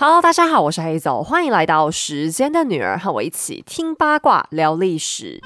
[0.00, 5.42] Hello，大家好，我是黑总，欢迎来到时间的女儿，和我一起听八卦聊历史。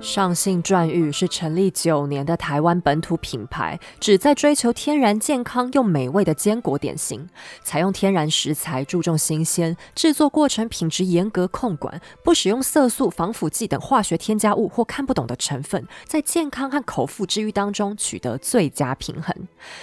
[0.00, 7.28] 上信馔玉是成立九年的台湾本土品牌，旨在追求天然、健康又美味的坚果点心。
[7.64, 19.34] 采用天然食材，注重新鲜，制作过程品质严格控管，不使用色素、防腐剂等化学添加物或看不懂的成分，在健康和口腹之欲当中取得最佳平衡。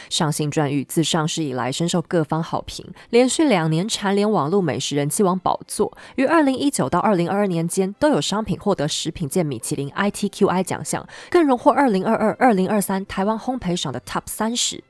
[0.09, 14.84] 上信馔玉自上市以来深受各方好评，连续两年蝉联网络美食人气王宝座，于二零一九到二零二二年间都有商品获得食品界米其林 ITQI 奖项，更荣获二零二二、二零二三台湾烘焙赏的 Top 三十。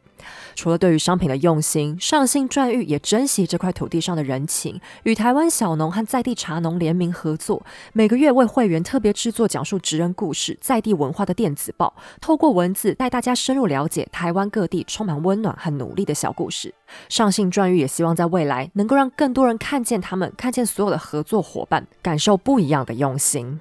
[0.55, 16.73] 除了对于商品的用心，上信馔玉也珍惜这块土地上的人情，与台湾小农和在地茶农联名合作，每个月为会员特别制作讲述职人故事、在地文化的电子报，透过文字带大家深入了解台湾各地充满温暖和努力的小故事。
[17.07, 23.59] 上信馔玉也希望在未来能够让更多人看见他们，看见所有的合作伙伴，感受不一样的用心。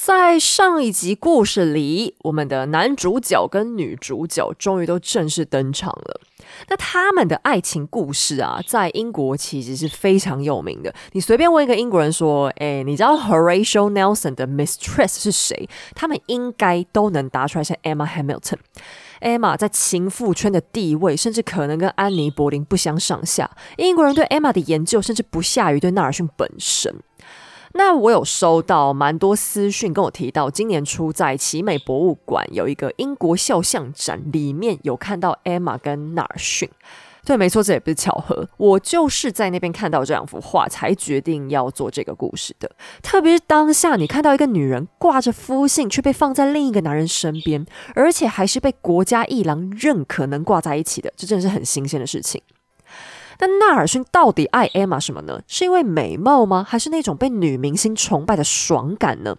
[0.00, 6.20] 在上一集故事里，我们的男主角跟女主角终于都正式登场了。
[6.68, 10.94] 那他们的爱情故事啊，在英国其实是非常有名的。
[11.12, 17.64] 你随便问一个英国人说：“哎，你知道 Horatio Nelson 的 Mistress 是谁？”他们应该都能答出来。
[17.64, 18.58] 像 Emma Hamilton。
[19.20, 23.50] Emma 在情妇圈的地位，甚至可能跟安妮·柏林不相上下。
[23.76, 26.94] 英国人对 Emma 的研究，甚至不下于对纳尔逊本身。
[27.74, 36.68] 那我有收到蛮多私讯，跟我提到，今年初在奇美博物馆有一个英国肖像展，里面有看到 Emma 跟纳尔逊。
[37.24, 42.70] 对，没错，这也不是巧合，我就是在那边看到这两幅画，才决定要做这个故事的。
[43.02, 52.40] 特别是当下，你看到一个女人挂着夫姓，却被放在另一个男人身边，而且还是被国家一郎认可能挂在一起的，这真的是很新鲜的事情。
[53.38, 55.40] 但纳尔逊到底爱 Emma 什么呢？
[55.46, 56.66] 是因为美貌吗？
[56.68, 59.36] 还是那种被女明星崇拜的爽感呢？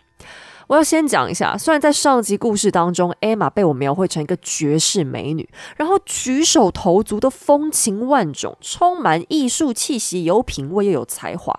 [0.68, 11.54] 我要先讲一下，虽然在上集故事当中，Emma 被我描绘成一个绝世美女，然后举手投足都风情万种，充满艺术气息，有品味又有才华，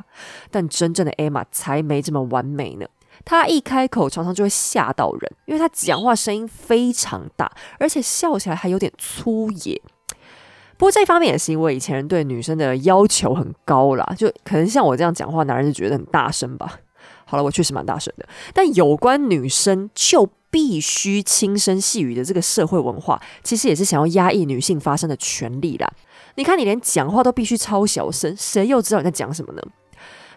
[0.48, 2.86] 但真正的 Emma 才没这么完美呢。
[3.24, 9.82] 她一开口常常就会吓到人，因为她讲话声音非常大，而且笑起来还有点粗野。
[10.80, 16.80] 不过这一方面也是因为以前人对女生的要求很高啦，就可能像我这样讲话，男人就觉得很大声吧。
[17.26, 25.92] 好了，我确实蛮大声的，但有关女生就必须轻声细语的这个社会文化，其实也是想要压抑女性发声的权利啦。
[26.36, 29.62] 你看，你连讲话都必须超小声，谁又知道你在讲什么呢？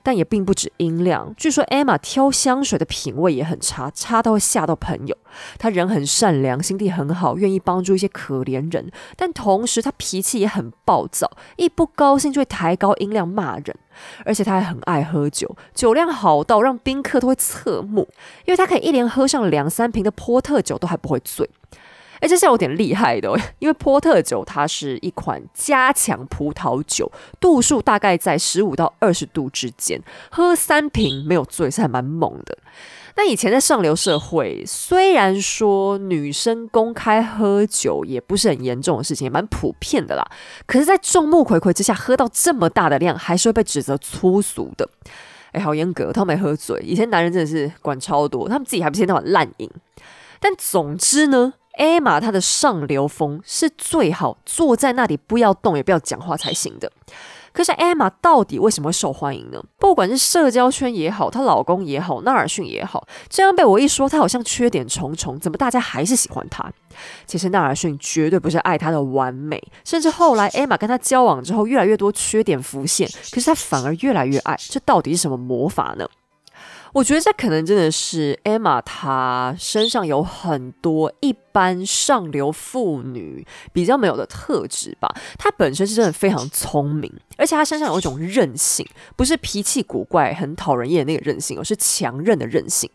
[0.03, 1.33] 但也并不止音量。
[1.35, 5.17] 据说 Emma 挑香水的品味也很差，差到会吓到朋友。
[5.57, 8.91] 她人很善良，心地很好，愿意帮助一些可怜人。
[9.15, 13.75] 但同时，她脾气也很暴躁，一不高兴就会抬高音量骂人。
[14.25, 18.07] 而且她还很爱喝酒，酒量好到让宾客都会侧目，
[18.45, 21.49] 因为她可以一连喝上两三瓶的波特酒都还不会醉。
[22.23, 30.01] 哎，这是有点厉害的，因为波特酒它是一款加强葡萄酒，度数大概在十五到二十度之间，
[30.31, 32.57] 喝三瓶没有醉是还蛮猛的。
[33.17, 40.25] 那以前在上流社会，虽然说女生公开喝酒也不是很严重的事情，也蛮普遍的啦。
[40.65, 44.89] 可是，在众目睽睽之下喝到这么大的量，还是会被指责粗俗的。
[45.51, 46.79] 哎，好严格，他没喝醉。
[46.79, 49.69] 以前男人真的是管超多，他们自己还不是那种烂饮。
[50.39, 51.55] 但总之呢。
[51.77, 56.91] 艾玛她的上流风是最好坐在那里不要动也不要讲话才行的。
[57.51, 59.63] 可是艾玛到底为什么会受欢迎呢？
[59.77, 66.71] 不管是社交圈也好，她老公也好，纳尔逊也好，这样被我一说，她好像缺点重重，怎么大家还是喜欢她？
[67.27, 76.07] 其实纳尔逊绝对不是爱她的完美，甚至后来艾玛跟他交往之后，越来越多缺点浮现，可是他反而越来越爱，这到底是什么魔法呢？
[76.93, 85.11] 我觉得这可能真的是 Emma，她身上有很多一般上流妇女比较没有的特质吧。
[85.39, 88.85] 她本身是真的非常聪明，而且她身上有一种韧性，
[89.15, 92.89] 不是脾气古怪、很讨人厌的那个韧性，而是强韧的韧性。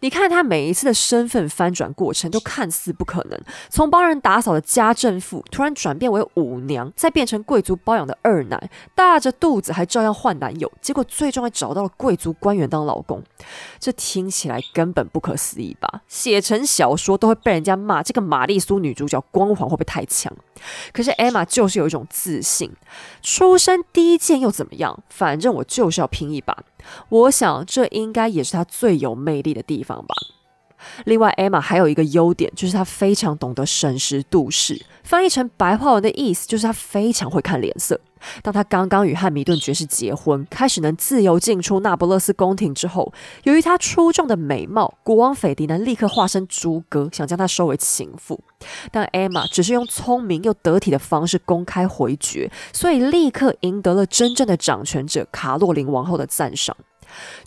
[0.00, 13.22] 你看她每一次的身份翻转过程，都看似不可能，从帮人打扫的家政妇，突然转变为舞娘，再变成贵族包养的二奶，大着肚子还照样换男友，结果最终还找到了贵族官员当老公。
[13.78, 16.02] 这听起来根本不可思议吧？
[16.08, 20.32] 写成小说都会被人家骂，这个玛丽苏女主角光环会不会太强？
[20.92, 22.70] 可是 Emma 就是有一种自信，
[23.20, 25.02] 出但第一件又怎么样？
[25.08, 26.54] 反正我就是要拼一把。
[27.08, 30.14] 我想这应该也是他最有魅力的地方吧。
[31.06, 34.84] 另外，Emma 还有一个优点，就是她非常懂得审时度势。
[35.04, 37.98] 翻译成白话文的意思，就是她非常会看脸色。
[38.42, 43.12] 当他刚刚与汉密顿爵士结婚，开始能自由进出那不勒斯宫廷之后，
[43.44, 48.40] 由于他出众的美貌，国王斐迪南立刻化身猪哥，想将他收为情妇。
[48.90, 56.76] 但艾玛只是用聪明又得体的方式公开回绝，所以立刻赢得了真正的掌权者卡洛琳王后的赞赏。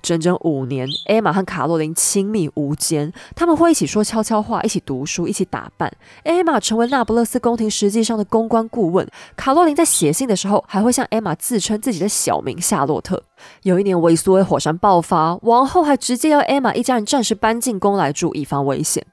[0.02, 5.92] 整整五年，艾玛和卡洛琳亲密无间，他们会一起说悄悄话，一起读书，一起打扮。
[6.24, 13.24] 艾玛成为那不勒斯宫廷实际上的公关顾问，卡洛琳在写信的时候还会向艾玛自称自己的小名夏洛特。
[13.64, 19.06] 有一年，维苏威火山爆发，王后还直接要艾玛一家人暂时搬进宫来住，以防危险。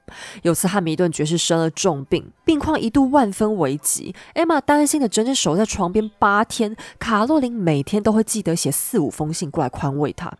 [0.43, 6.75] 有次汉密顿爵士生了重病，病况一度万分危急，艾玛担心的整整守在床边八天。
[6.97, 10.31] 卡洛琳每天都会记得写四五封信过来宽慰他。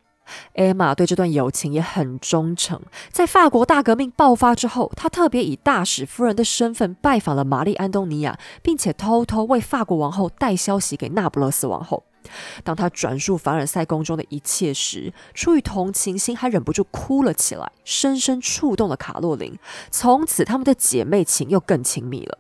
[0.56, 2.82] 艾玛对这段友情也很忠诚。
[3.12, 12.04] 在法国大革命爆发之后，她特别以大使夫人的身份拜访了玛丽安东尼亚，并且偷偷为法国王后带消息给那不勒斯王后。
[12.64, 19.58] 当她转述凡尔赛宫中的一切时，出于同情心，还忍不住哭了起来，深深触动了卡洛琳。
[19.92, 22.38] 从此，他们的姐妹情又更亲密了。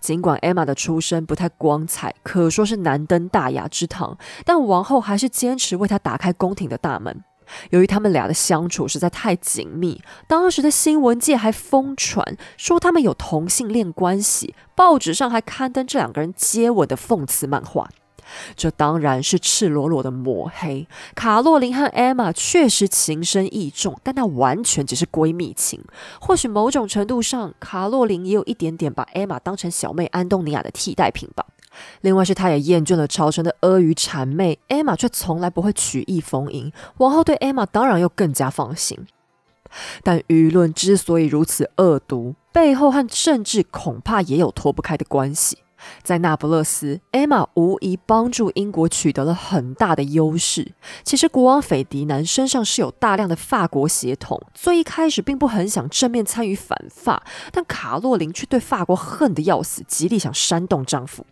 [0.00, 7.24] 尽管 Emma 的出身不太光彩，可说是难登大雅之堂，但王后还是坚持为她打开宫廷的大门。
[7.70, 17.88] 由于他们俩的相处实在太紧密，当时的新闻界还疯传说他们有同性恋关系，报纸上还刊登这两个人接吻的讽刺漫画。
[18.56, 20.86] 这当然是赤裸裸的抹黑。
[21.14, 25.82] 卡洛琳和艾玛确实情深意重，但那完全只是闺蜜情。
[26.20, 31.46] 或许某种程度上，卡洛琳也有一点点把艾玛当成小妹安东尼亚的替代品吧。
[32.02, 36.72] 另外是她也厌倦了朝臣的阿谀谄媚，艾玛却从来不会曲意逢迎。
[36.98, 39.06] 王后对艾玛当然又更加放心。
[40.04, 45.58] 但舆论之所以如此恶毒，背后和政治恐怕也有脱不开的关系。
[46.02, 50.72] 在那不勒斯，艾玛无疑帮助英国取得了很大的优势。
[51.02, 57.22] 其实，国王斐迪南身上是有大量的法国血统，所以一开始并不很想正面参与反法。
[57.52, 61.24] 但卡洛琳却对法国恨得要死，极力想煽动丈夫。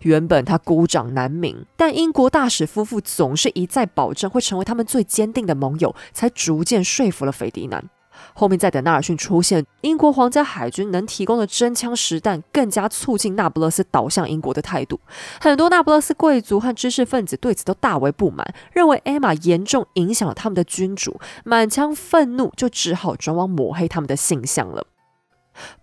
[0.00, 7.84] 原本他孤掌难鸣，但英国大使夫妇总是一再保证会成为他们最坚定的盟友，才逐渐说服了斐迪南。
[8.34, 15.00] 后面再等纳尔逊出现，英国皇家海军能提供的真枪实弹，更加促进那不勒斯倒向英国的态度。
[15.40, 24.86] 很多那不勒斯贵族和知识分子对此都大为不满，认为艾玛严重影响了他们的君主，满腔愤怒就只好转往抹黑他们的形象了。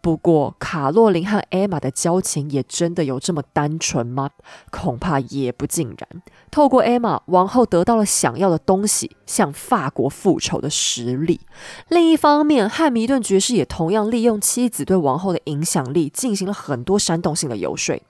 [0.01, 4.29] 不过，卡洛琳和艾玛的交情也真的有这么单纯吗？
[4.71, 6.21] 恐怕也不尽然。
[6.51, 11.41] 透过艾玛，王后得到了想要的东西，向法国复仇的实力。
[11.89, 18.01] 另一方面，汉密顿爵士也同样利用妻子对王后的影响力，进行了很多煽动性的游说。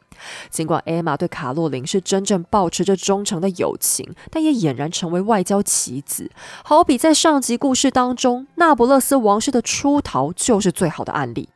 [0.49, 6.31] 尽管艾玛对卡洛琳是真正保持着忠诚的友情，但也俨然成为外交棋子。
[6.63, 11.49] 好比在上集故事当中，那不勒斯王室的出逃就是最好的案例。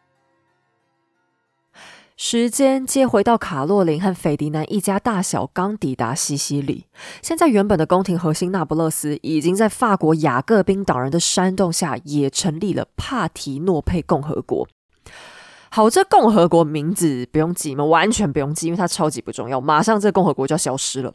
[2.21, 6.86] 时间接回到卡洛琳和斐迪南一家大小刚抵达西西里。
[7.21, 14.68] 现在原本的宫廷核心那不勒斯，已经在法国雅各宾党人的煽动下，也成立了帕提诺佩共和国。
[15.71, 19.61] 好，这共和国名字不用记，们完全不用记，因为它超级不重要。
[19.61, 21.14] 马上这个共和国就要消失了。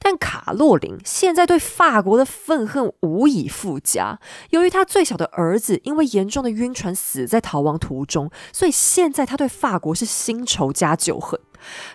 [0.00, 4.18] 但卡洛琳现在对法国的愤恨无以复加。
[4.50, 11.38] 由于他最小的儿子因为严重的晕船死在逃亡途中，所以现在他对法国是新仇加旧恨。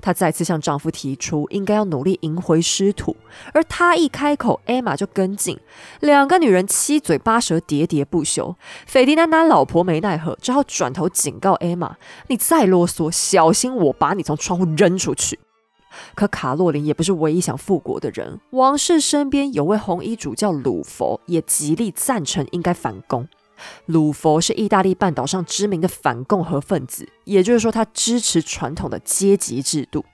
[0.01, 3.15] 她再次向丈夫提出，应该要努力赢回失土。
[3.53, 5.59] 而她一开口，艾玛就跟进，
[5.99, 8.55] 两个女人七嘴八舌，喋喋不休。
[8.85, 11.95] 斐迪南拿老婆没奈何，只好转头警告艾玛
[12.27, 15.39] ：“你再啰嗦，小心我把你从窗户扔出去。”
[16.15, 23.27] 可卡洛琳也不是唯一想复国的人，王室身边有位红衣主教鲁佛，也极力赞成应该反攻。
[23.85, 30.05] 鲁佛是意大利半岛上知名的反共和分子，也就是说，他支持传统的阶级制度。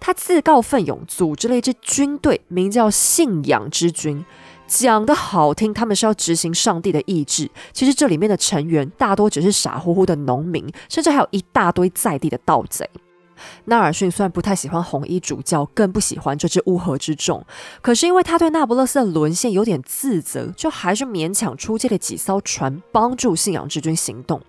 [0.00, 4.24] 他自告奋勇组织了一支军队，名叫“信仰之军”。
[4.66, 7.50] 讲的好听，他们是要执行上帝的意志。
[7.72, 12.88] 其实这里面的成员大多只是傻乎乎的农民，甚至还有一大堆在地的盗贼。
[13.66, 17.44] 纳尔逊虽然不太喜欢红衣主教，更不喜欢这支乌合之众，
[17.80, 24.40] 可是因为他对那不勒斯的沦陷有点自责，就还是勉强出借了几艘船，帮助信仰之军行动。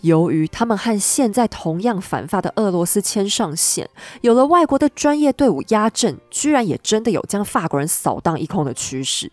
[0.00, 3.88] 由于他们和现在同样反法的俄罗斯牵上线，
[4.20, 9.30] 有了外国的专业队伍压阵，居然也真的有将法国人扫荡一空的趋势。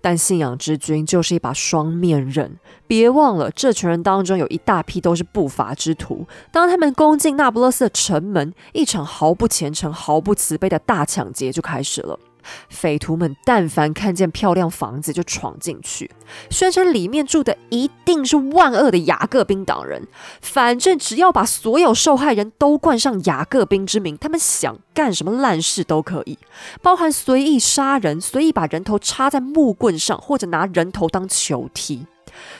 [0.00, 6.26] 但信仰之君就是一把双面刃，别忘了，这群人当中有一大批都是不法之徒。
[6.52, 12.18] 当他们攻进那不勒斯的城门，一场毫不虔诚、毫不慈悲的大抢劫就开始了。
[12.68, 16.10] 匪徒们但凡看见漂亮房子就闯进去，
[16.50, 20.06] 宣称里面住的一定是万恶的雅各宾党人。
[20.40, 26.38] 反正只要把所有受害人都冠上雅各宾之名，他们想干什么烂事都可以，
[26.82, 32.06] 包含随意杀人、随意把人头插在木棍上，或者拿人头当球踢。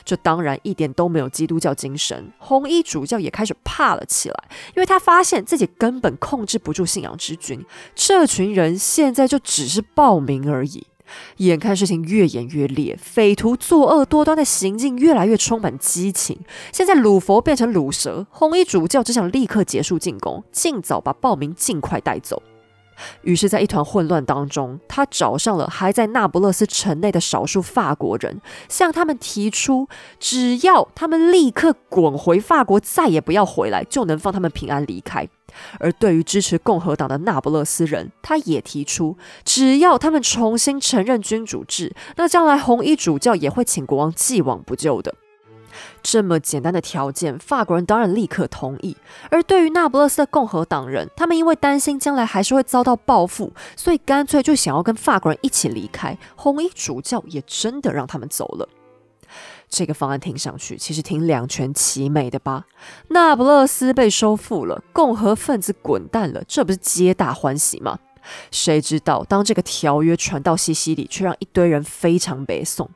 [0.04, 2.32] 这当然一点都没有基督教精神。
[2.38, 7.64] 红衣主教也开始怕了起来，因为他发现自己根本控制不住信仰之君。
[7.94, 10.86] 这群人现在就只是报名而已。
[11.38, 16.38] 眼看事情越演越烈，匪徒作恶多端的行径越来越充满激情。
[16.72, 22.40] 现在鲁佛变成鲁蛇，红衣主教只想立刻结束进攻，尽早把报名尽快带走。
[23.22, 29.88] 于是，在一团混乱当中，他找上了还在那不勒斯城内的少数法国人，向他们提出，
[30.18, 35.28] 只要他们立刻滚回法国，再也不要回来，就能放他们平安离开。
[35.80, 45.12] 而对于支持共和党的那不勒斯人，他也提出，只要他们重新承认君主制，那将来红衣主教也会请国王既往不咎的。
[46.02, 48.96] 这么简单的条件，法国人当然立刻同意。
[49.30, 56.16] 而对于那不勒斯的共和党人，他们因为担心将来还是会遭到报复，所以干脆就想要跟法国人一起离开。
[56.36, 58.68] 红衣主教也真的让他们走了。
[59.68, 62.64] 这个方案听上去其实挺两全其美的吧？
[63.08, 68.00] 那不勒斯被收复了，共和分子滚蛋了，这不是皆大欢喜吗？
[68.50, 72.90] 谁知道当这个条约传到西西里，却让一堆人非常悲送。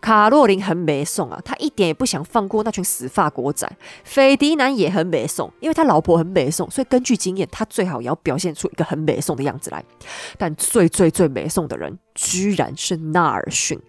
[0.00, 3.70] 卡洛琳很没送啊，他一点也不想放过那群死法国仔。
[4.04, 9.84] 斐迪南也很没送，因为他老婆很没送，所以根据经验，他最好也要表现出一个很没送的样子来。
[10.38, 13.80] 但最最最没送的人，居然是纳尔逊。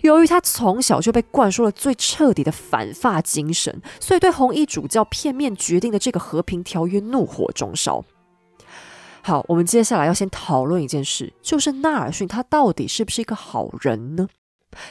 [0.00, 8.04] 由于他从小就被灌输了最彻底的反法精神，所以对红衣主教片面决定的这个和平条约怒火中烧。
[9.22, 14.28] 好，我们接下来要先讨论一件事，就是纳尔逊他到底是不是一个好人呢？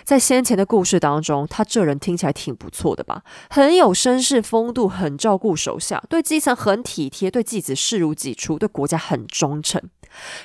[0.04, 3.24] 在先前的故事当中，他这人听起来挺不错的吧？
[3.50, 9.82] 很有绅士风度，很照顾手下，对基层很体贴，对继子视如己出，对国家很忠诚。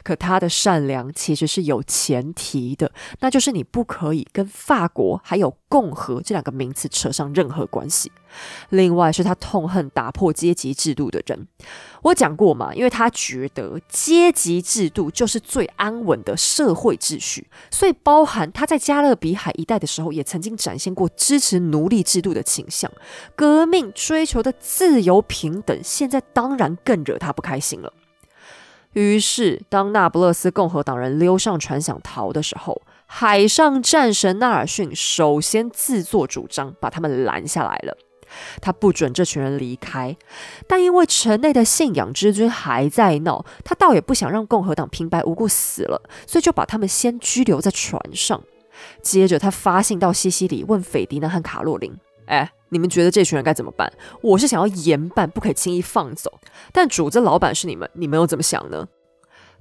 [0.02, 8.10] 可他的善良其实是有前提的，那就是你不可以跟法国还有共和这两个名词扯上任何关系。
[8.68, 11.48] 另外是他痛恨打破阶级制度的人。
[12.02, 22.90] 我讲过嘛，因为他觉得阶级制度就是最安稳的社会秩序，所以包含他在加勒比海一带的时候，也曾经展现过支持奴隶制度的倾向。
[23.34, 27.92] 革命追求的自由平等，现在当然更惹他不开心了。
[28.92, 37.96] 于是，当那不勒斯共和党人溜上船想逃的时候，海上战神纳尔逊首先自作主张把他们拦下来了。
[38.60, 40.16] 他不准这群人离开，
[40.68, 48.40] 但因为城内的信仰之君还在闹，他倒也不想让共和党平白无故死了，所以就把他们先拘留在船上。
[49.02, 51.92] 接着，他发信到西西里，问斐迪南和卡洛琳
[52.30, 53.92] ：“哎，你们觉得这群人该怎么办？
[54.22, 56.40] 我是想要严办，不可以轻易放走。
[56.72, 58.86] 但主子老板是你们，你们又怎么想呢？”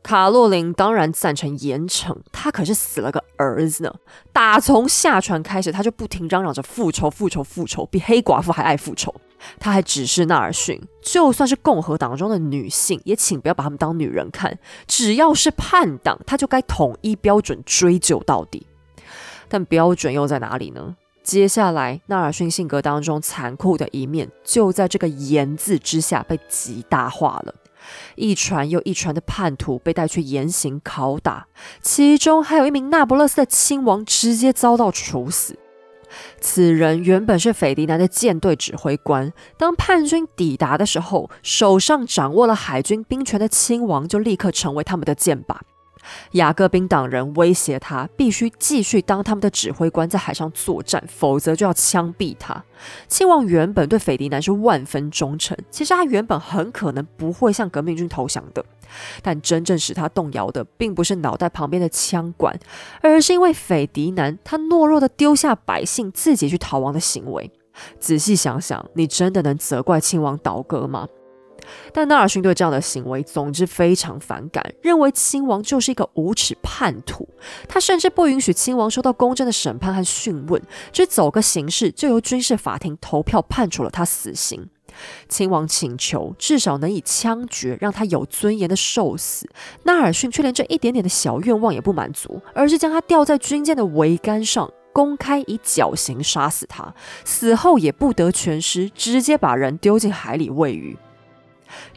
[0.02, 3.94] 卡洛琳当然赞成严惩，他可是死了个儿子呢。
[4.32, 9.14] 打从下船开始，他就不停嚷嚷着复仇、复仇、复仇，比黑寡妇还爱复仇。
[9.60, 14.58] 他还指示纳尔逊，就算是共和党中的女性，也请不要把他们当女人看。
[14.88, 18.66] 只要是叛党，他就该统一标准追究到底。
[19.50, 20.96] 但标准又在哪里呢？
[21.30, 27.54] 接下来，纳尔逊性格当中残酷的一面，就在这个“严”字之下被极大化了。
[28.16, 31.46] 一船又一船的叛徒被带去严刑拷打，
[31.84, 35.56] 其中还有一名那不勒斯的亲王直接遭到处死。
[36.42, 45.58] 此人原本是斐迪南的舰队指挥官，当叛军抵达的时候，手上掌握了海军兵权的亲王就立刻成为他们的箭靶。
[46.32, 52.64] 雅各宾党人威胁他，必须继续当他们的指挥官，在海上作战，否则就要枪毙他。
[53.08, 58.64] 亲王原本对斐迪南是万分忠诚，其实他原本很可能不会向革命军投降的，
[59.22, 62.58] 但真正使他动摇的，并不是脑袋旁边的枪管，
[63.02, 67.52] 而是因为斐迪南他懦弱的丢下百姓，自己去逃亡的行为。
[68.00, 71.08] 仔细想想，你真的能责怪亲王倒戈吗？
[71.94, 77.28] 但纳尔逊对这样的行为，总之非常反感，认为亲王就是一个无耻叛徒。
[77.68, 80.62] 他甚至不允许亲王受到公正的审判和讯问，
[80.92, 84.70] 只走个形式，就由军事法庭投票判处了他死刑。
[85.30, 89.48] 亲王请求至少能以枪决让他有尊严的受死，
[89.84, 100.98] 纳尔逊却连这一点点的小愿望也不满足，而是将他吊在军舰的桅杆上，公开以绞刑杀死他，死后也不得全尸，直接把人丢进海里喂鱼。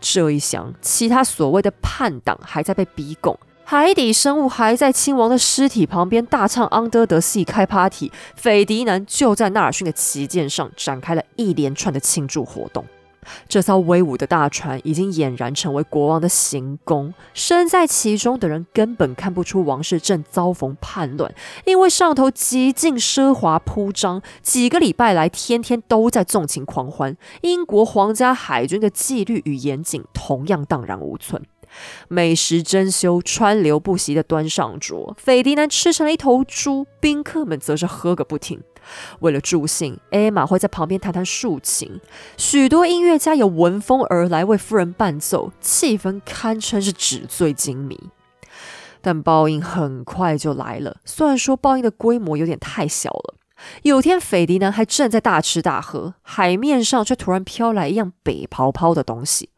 [0.01, 12.85] 这一想，其他所谓的叛党还在被逼供，海底生物还在亲王的尸体旁边大唱《安德德戏》开 party，斐迪南就在纳尔逊的旗舰上展开了一连串的庆祝活动。
[13.49, 21.33] 这艘威武的大船已经俨然成为国王的行宫，身在其中的人根本看不出王室正遭逢叛乱，
[21.65, 27.17] 因为上头极尽奢华铺张，几个礼拜来天天都在纵情狂欢。
[27.43, 31.43] 英国皇家海军的纪律与严谨同样荡然无存。
[32.09, 35.17] 美食珍馐，川流不息的端上桌。
[35.19, 38.63] 斐迪南吃成了一头猪，宾客们则是喝个不停。
[39.21, 42.01] 为了助兴，艾玛会在旁边弹弹竖琴，
[42.37, 47.99] 许多音乐家有闻风而来为夫人伴奏，气氛堪称是纸醉金迷。
[49.01, 53.35] 但报应很快就来了，虽然说报应的规模有点太小了。
[53.83, 59.51] 有天，斐迪南还正在大吃大喝，海面上却突然飘来一样北泡泡的东西。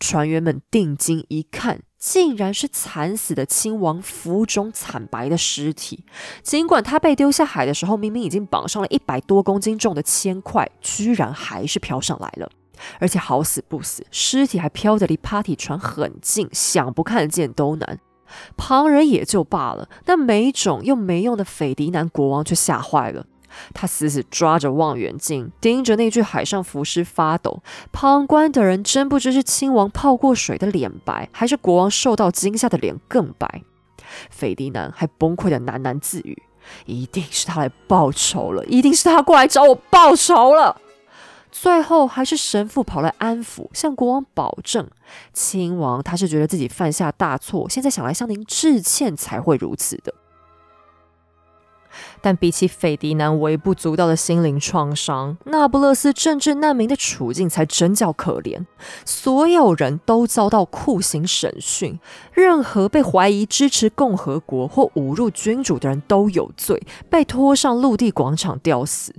[0.00, 6.04] 船员们定睛一看，竟然是惨死的亲王腹中惨白的尸体。
[6.42, 12.50] 尽管他被丢下海的时候，明明已经绑上了一百多公斤重的铅块，居然还是飘上来了。
[12.98, 18.00] 而且好死不死，尸体还飘得离 party 船很近，想不看见都难。
[18.56, 23.26] 旁人也就罢了，但没种又没用的斐迪南国王却吓坏了。
[23.74, 27.62] 他死死抓着望远镜，盯着那具海上浮尸发抖。
[27.92, 33.62] 旁观的人真不知是亲王泡过水的脸白，还是国王受到惊吓的脸更白。
[34.28, 36.42] 斐迪南还崩溃的喃喃自语
[36.86, 40.80] ：“一定是他来报仇了，一定是他过来找我报仇了。”
[41.52, 44.88] 最后还是神父跑来安抚，向国王保证
[45.34, 50.14] ：“亲王他是觉得自己犯下大错，现在想来向您致歉才会如此的。”
[52.20, 58.64] 但比起斐迪南微不足道的心灵创伤，那不勒斯政治难民的处境才真叫可怜。
[59.04, 61.98] 所有人都遭到酷刑审讯，
[62.32, 69.14] 任何被怀疑支持共和国或侮辱君主的人都有罪，被拖上陆地广场吊死。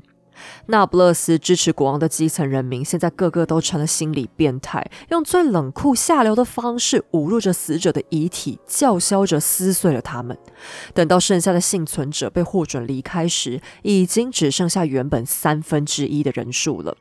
[0.68, 10.38] 那不勒斯支持国王的基层人民，现在个个都成了心理变态，用最冷酷下流的方式侮辱着死者的遗体，叫嚣着撕碎了他们。
[10.94, 16.96] 等到剩下的幸存者被获准离开时，已经只剩下原本三分之一的人数了。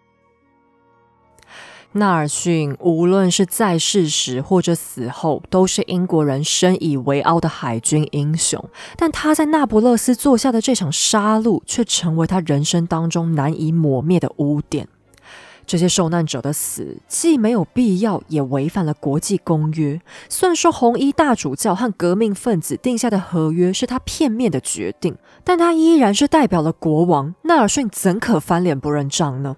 [1.92, 8.64] 纳尔逊无论是在世时或者死后，都是英国人深以为傲的海军英雄。
[8.96, 14.86] 但他在那不勒斯做下的这场杀戮，却成为他人生当中难以抹灭的污点。
[15.66, 20.00] 这些受难者的死，既没有必要，也违反了国际公约。
[20.28, 27.34] 虽然说红衣大主教和革命分子定下的合约是他片面的决定，但他依然是代表了国王。
[27.42, 29.56] 纳尔逊怎可翻脸不认账呢？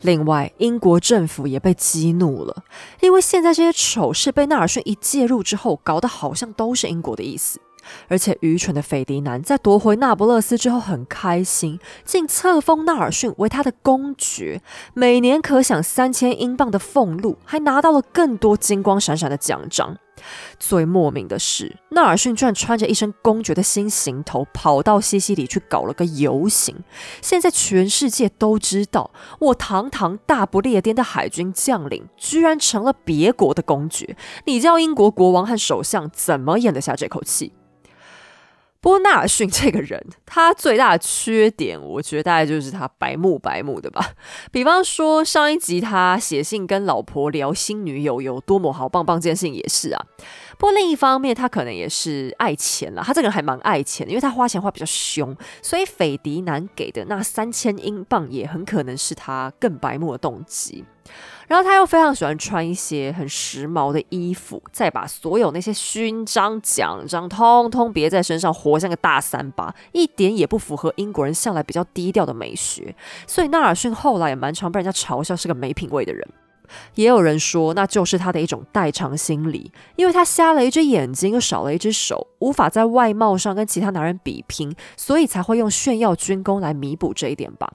[0.00, 2.64] 另外，英国政府也被激怒了，
[3.00, 7.60] 因为现在这些丑事被纳尔逊一介入之后，搞得好像都是英国的意思。
[8.08, 14.62] 而且，愚蠢的斐迪南在夺回那不勒斯之后很开心，竟册封纳尔逊为他的公爵，
[14.94, 19.98] 每年可享三千英镑的俸禄，还拿到了更多金光闪闪的奖章。
[20.58, 26.76] 最莫名的是，纳尔逊居然穿着一身公爵的新行头，跑到西西里去搞了个游行。
[27.20, 34.16] 现在全世界都知道，我堂堂大不列颠的海军将领，居然成了别国的公爵。
[34.44, 37.52] 你叫英国国王和首相怎么咽得下这口气？
[38.84, 44.10] 波纳尔逊这个人，他最大的缺点，我觉得大概就是他白目白目的吧。
[44.52, 50.04] 比方说上一集他写信跟老婆聊新女友有多么好棒棒，这件事情也是啊。
[50.58, 53.02] 不过另一方面，他可能也是爱钱了。
[53.02, 60.84] 他这个人还蛮爱钱的，因为他花钱花比较凶，所以斐迪南给的那三千英镑也很可能是他更白目的动机。
[61.46, 72.96] 然后他又非常喜欢穿一些很时髦的衣服，再把所有那些勋章奖章通通别在身上，活像个大三八，一点也不符合英国人向来比较低调的美学。
[73.26, 76.26] 所以纳尔逊后来也蛮常被人家嘲笑是个没品味的人。
[76.94, 87.70] 也有人说，那就是他的一种代偿心理，因为他瞎了一只眼睛，又少了一只手，无法在外貌上跟其他男人比拼，所以才会用炫耀军功来弥补这一点吧。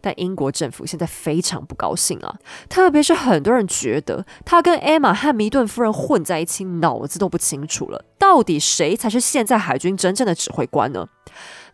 [0.00, 2.36] 但英国政府现在非常不高兴啊，
[2.68, 11.06] 特别是很多人觉得他跟艾玛汉密顿夫人混在一起，脑子都不清楚了，到底谁才是现在海军真正的指挥官呢？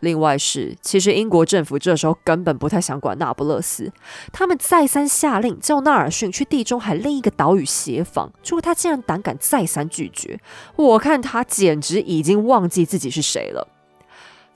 [0.03, 3.93] 另外是，其实英国政府这时候根本不太想管那不勒斯，
[4.33, 10.41] 他们再三下令叫纳尔逊去地中海另一个岛屿协防，结果他竟然胆敢再三拒绝，
[10.75, 13.69] 我看他简直已经忘记自己是谁了。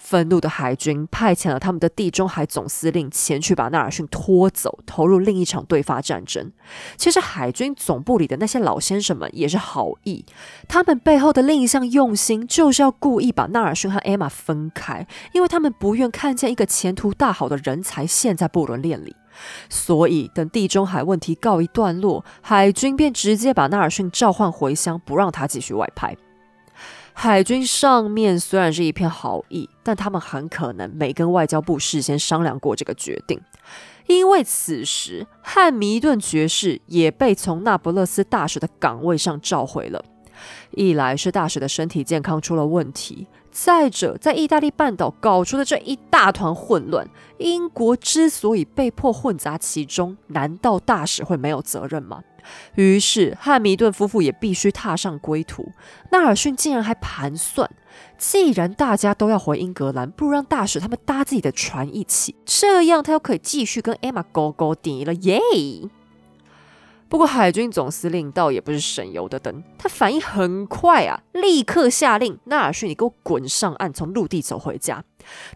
[0.08, 6.52] 愤怒的海军派遣了他们的地中海总司令前去把纳尔逊拖走，投入另一场对发战争。
[6.96, 10.24] 其实海军总部里的那些老先生们也是好意，
[10.68, 19.16] 他们背后的另一项用心就是要故意把纳尔逊和艾玛分开，因为他们不愿看见一个前途大好的人才陷在不伦恋里。
[19.68, 26.16] 所以等地中海问题告一段落，海军便直接把纳尔逊召唤回乡，不让他继续外派。
[27.18, 33.40] 海军上面虽然是一片好意，但他们很可能没跟外交部事先商量过这个决定，
[34.06, 40.04] 因为此时汉密顿爵士也被从那不勒斯大使的岗位上召回了。
[40.72, 43.26] 一来是大使的身体健康出了问题，
[43.58, 52.22] 再者在意大利半岛搞出的这一大团混乱，英国之所以被迫混杂其中，难道大使会没有责任吗？
[52.74, 55.72] 于是汉密顿夫妇也必须踏上归途。
[56.10, 57.70] 纳尔逊竟然还盘算，
[58.18, 65.40] 既然大家都要回英格兰，不如让大使他们搭自己的船一起，这样他又可以继续跟艾玛勾勾搭了耶！
[67.08, 75.04] 不过海军总司令倒也不是省油的灯，他反应很快啊，立刻下令纳尔逊，你给我滚上岸，从陆地走回家。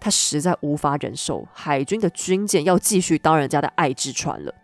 [0.01, 4.55] 他实在无法忍受海军的军舰要继续当人家的爱之船了。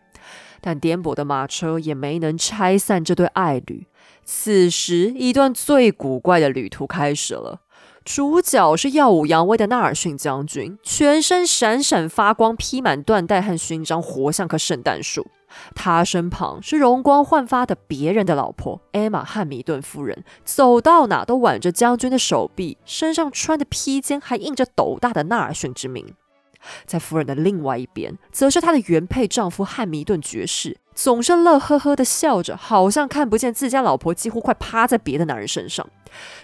[0.61, 3.87] 但颠簸的马车也没能拆散这对爱侣。
[4.25, 7.61] 此时，一段最古怪的旅途开始了。
[8.05, 15.27] 主角是耀武扬威的纳尔逊将军，全身闪闪发光，披满缎带和勋章，活像棵圣诞树。
[15.74, 26.14] 他身旁是容光焕发的别人的老婆艾玛汉密顿夫人，走到哪都挽着将军的手臂，身上穿的披肩还印着斗大的纳尔逊之名。
[26.85, 35.87] 在夫人的另外一边，则是她的原配丈夫汉密顿爵士，总是乐呵呵的笑着，好像看不见自家老婆几乎快趴在别的男人身上。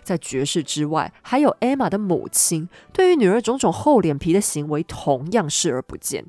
[0.05, 6.27] 在爵士之外，还有艾玛的母亲，对于女儿种种厚脸皮的行为，同样视而不见。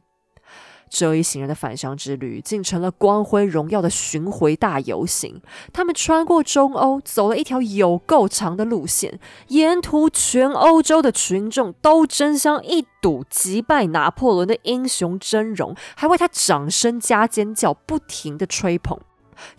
[0.96, 5.42] 这一行人的返乡之旅，竟成了光辉荣耀的巡回大游行。
[5.74, 19.00] 他们穿过中欧，走了一条有够长的路线，沿途全欧洲的群众都争相一睹击败拿破仑的英雄真容，还为他掌声加尖叫，不停的吹捧。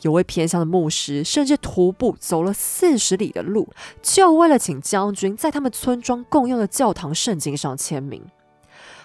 [0.03, 3.68] 有位偏乡的牧师，甚至徒步走了四十里的路，
[4.01, 8.23] 就为了请将军在他们村庄共用的教堂圣经上签名。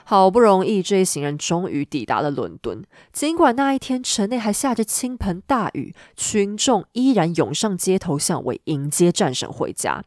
[0.10, 2.84] 好不容易，这一行人终于抵达了伦敦。
[3.14, 10.04] 尽管那一天城内还下着倾盆大雨，群众依然涌上街头巷尾迎接战神回家。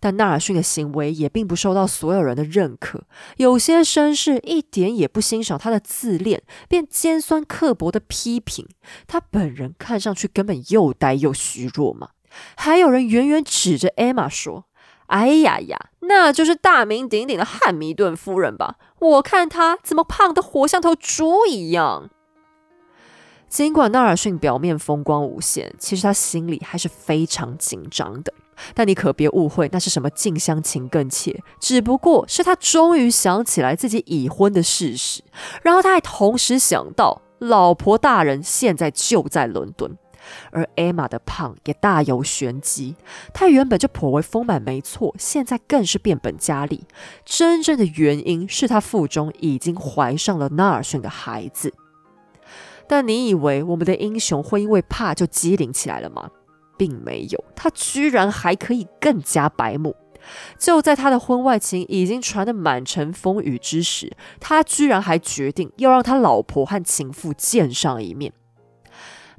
[0.00, 3.04] 但纳尔逊的行为也并不受到所有人的认可。
[3.36, 8.66] 有些绅士一点也不欣赏他的自恋，便尖酸刻薄的批评
[9.06, 12.08] 他本人，看上去根本又呆又虚弱嘛。
[12.56, 14.64] 还有人远远指着艾玛说。
[15.12, 18.76] 哎呀呀，那就是大名鼎鼎的汉密顿夫人吧？
[18.98, 22.08] 我看她怎么胖得活像头猪一样。
[23.46, 28.32] 尽管纳尔逊表面风光无限，其实他心里还是非常紧张的。
[28.72, 35.22] 但你可别误会，那是什么近乡情更怯，只不过是他终于想起来自己已婚的事实，
[35.62, 39.98] 然后他还同时想到老婆大人现在就在伦敦。
[40.50, 42.96] 而艾玛的胖也大有玄机，
[43.32, 46.84] 她原本就颇为丰满，没错，现在更是变本加厉。
[47.24, 51.72] 真正的原因是她腹中已经怀上了纳尔逊的孩子。
[52.88, 56.30] 但你以为我们的英雄会因为怕就机灵起来了吗？
[56.76, 59.94] 并没有，他居然还可以更加白目。
[60.58, 68.32] 就在他的婚外情已经传得满城风雨之时，他居然还决定要让他老婆和情妇见上一面。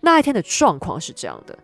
[0.06, 1.58] 那一天的状况是这样的：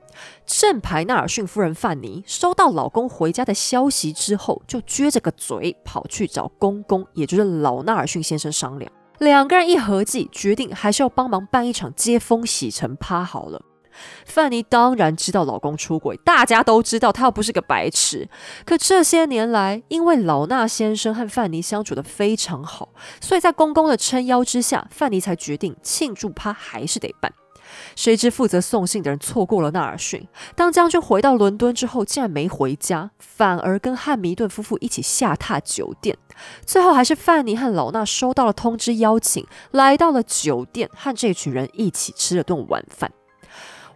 [0.45, 8.89] 正牌纳尔逊夫人范尼收到老公回家的消息之后，就撅着个嘴跑去找公公，也就是老纳尔逊先生商量。
[9.17, 13.62] 两个人一合计，决定还是要帮忙办一场接风洗尘趴好了。
[14.25, 18.30] 范尼当然知道老公出轨，大家都知道他又不是个白痴。
[18.65, 22.88] 可这些年来，因为老纳先生和范尼相处的非常好，
[23.19, 27.34] 所以在公公的撑腰之下，范尼才决定庆祝趴还是得办。
[27.99, 30.25] 谁知负责送信的人错过了纳尔逊。
[30.55, 36.17] 当将军回到伦敦之后，竟然没回家，反而跟汉密顿夫妇一起下榻酒店。
[36.65, 43.12] 最后还是范尼和老衲收到了通知邀请，来到了酒店，和这群人一起吃了顿晚饭。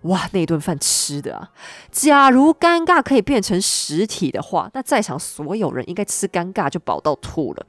[0.01, 1.51] 哇，那顿饭吃的啊！
[1.89, 7.65] 假如尴尬可以变成实体的话，那在场所有人应该吃尴尬就饱到吐了。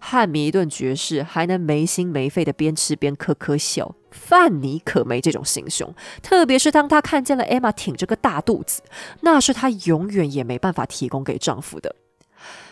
[0.00, 5.94] 汉密顿爵士还能没心没肺的边吃边呵呵笑，范尼可没这种心胸。
[6.22, 8.82] 特别是当他看见了艾玛挺着个大肚子，
[9.20, 11.96] 那是他永远也没办法提供给丈夫的。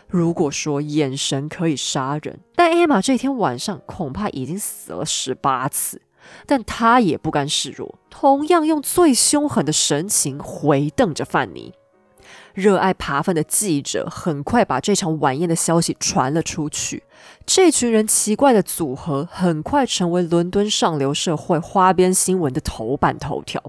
[0.09, 6.03] 如果说眼神可以杀人，但艾玛这天晚上恐怕已经死了十八次，
[6.47, 11.73] 但她也不甘示弱，同样用最凶狠的神情回瞪着范尼。
[12.55, 17.03] 热爱扒粪的记者很快把这场晚宴的消息传了出去。
[17.47, 23.63] 这群人奇怪的组合很快成为伦敦上流社会花边新闻的头版头条。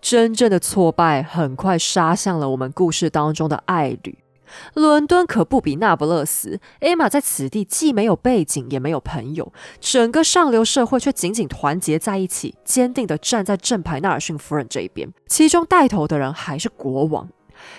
[0.00, 4.18] 真正的挫败很快杀向了我们故事当中的爱侣。
[4.74, 15.12] 伦敦可不比那不勒斯，艾玛在此地既没有背景，也没有朋友，整个上流社会却紧紧团结在一起，坚定地站在正牌纳尔逊夫人这一边。
[15.26, 17.28] 其中带头的人还是国王。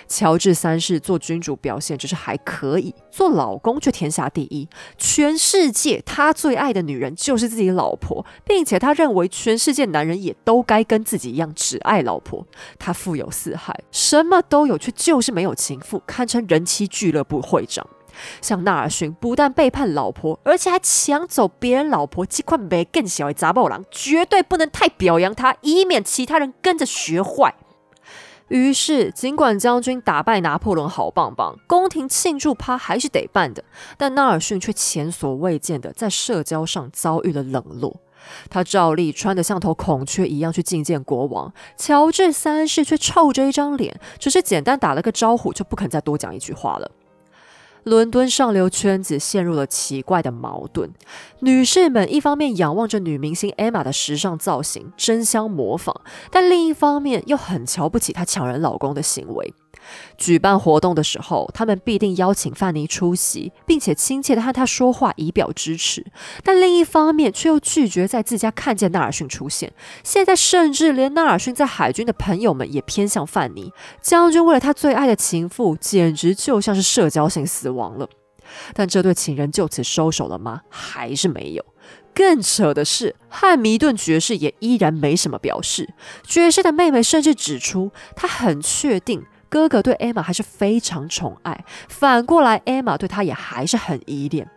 [0.06, 4.68] 乔治三世做君主表现只是还可以，做老公却天下第一。
[4.96, 12.46] 全世界他最爱的女人就是自己老婆，并且他认为全世界男人也都该跟自己一样只爱老婆。
[12.78, 17.86] 他富有四海，什么都有，却就是没有情妇，堪称人妻俱乐部会长。
[18.40, 27.54] 像纳尔逊不但背叛老婆，而且还抢走别人老婆，这块没更小的杂暴狼，绝对不能太表扬他，以免其他人跟着学坏。
[28.48, 33.62] 于是，尽管将军打败拿破仑好棒棒，宫廷庆祝趴还是得办的，
[33.96, 38.00] 但纳尔逊却前所未见的在社交上遭遇了冷落。
[38.50, 46.90] 他照例穿得像头孔雀一样去觐见国王，乔治三世却臭着一张脸，只是简单打了个招呼，就不肯再多讲一句话了。
[47.88, 50.90] 伦敦上流圈子陷入了奇怪的矛盾，
[51.40, 55.98] 女士们一方面仰望着女明星 Emma 的时尚造型，争相模仿，
[56.30, 59.54] 但另一方面又很瞧不起她抢人老公的行为。
[60.16, 66.04] 举办活动的时候，他们必定邀请范尼出席，并且亲切地和他说话，以表支持。
[66.42, 69.72] 但另一方面，却又拒绝在自家看见纳尔逊出现。
[70.02, 74.44] 现在，甚至连纳尔逊在海军的朋友们也偏向范尼将军。
[74.44, 78.08] 为了他最爱的情妇，简直就像是社交性死亡了。
[78.72, 80.62] 但这对情人就此收手了吗？
[80.70, 81.64] 还是没有？
[82.14, 85.92] 更扯的是，汉密顿爵士也依然没什么表示。
[86.24, 89.24] 爵士的妹妹甚至指出，他很确定。
[89.48, 94.48] 哥哥对艾玛还是非常宠爱，反过来，艾玛对他也还是很依恋。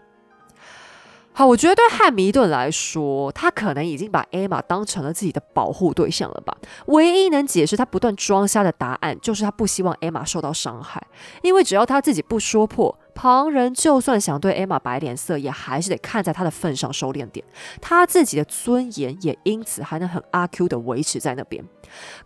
[1.33, 6.55] 好，我觉得对汉密顿来说，他可能已经把艾玛当成了自己的保护对象了吧。
[6.87, 11.01] 唯一能解释他不断装瞎的答案，就是他不希望艾玛受到伤害，
[11.41, 12.93] 因为只要他自己不说破。
[13.13, 17.45] 旁人就算想对艾玛摆脸色，也还是得看在他的份上收敛点。
[17.81, 21.63] 他自己的尊严也因此还能很阿 Q 的维持在那边。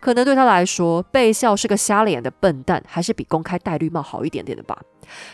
[0.00, 4.80] 可能对他来说，被笑是个瞎了眼的笨蛋，还是比公开戴绿帽好一点点的吧。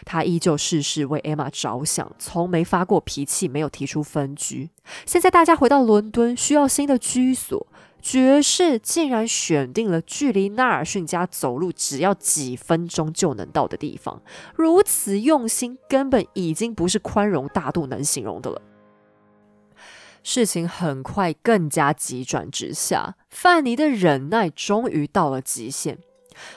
[0.04, 4.70] 他依旧事事为艾玛着想，从没发过脾气，没有提出分居。
[5.06, 7.66] 现在大家回到伦敦，需要新的居所。
[8.02, 14.20] 爵士竟然选定了距离纳尔逊家走路只要几分钟就能到的地方，
[14.56, 18.60] 如此用心，根本已经不是宽容大度能形容的了。
[20.24, 25.98] 事情很快更加急转直下，范尼的忍耐终于到了极限。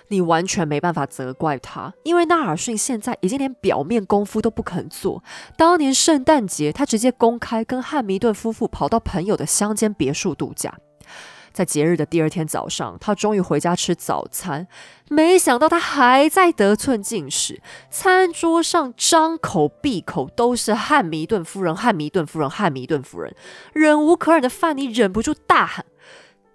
[0.08, 5.24] 你完全没办法责怪他，因为纳尔逊现在已经连表面功夫都不肯做。
[5.58, 10.76] 当年圣诞节，他直接公开跟汉密顿夫妇跑到朋友的乡间别墅度假。
[11.56, 14.68] 在节日的第二天早上，他终于回家吃早餐。
[15.08, 23.34] 没想到他还在得寸进尺，餐桌上张口闭口都是汉密顿夫人、汉密顿夫人、汉密顿夫人。
[23.72, 25.86] 忍无可忍的范尼忍不住大喊：“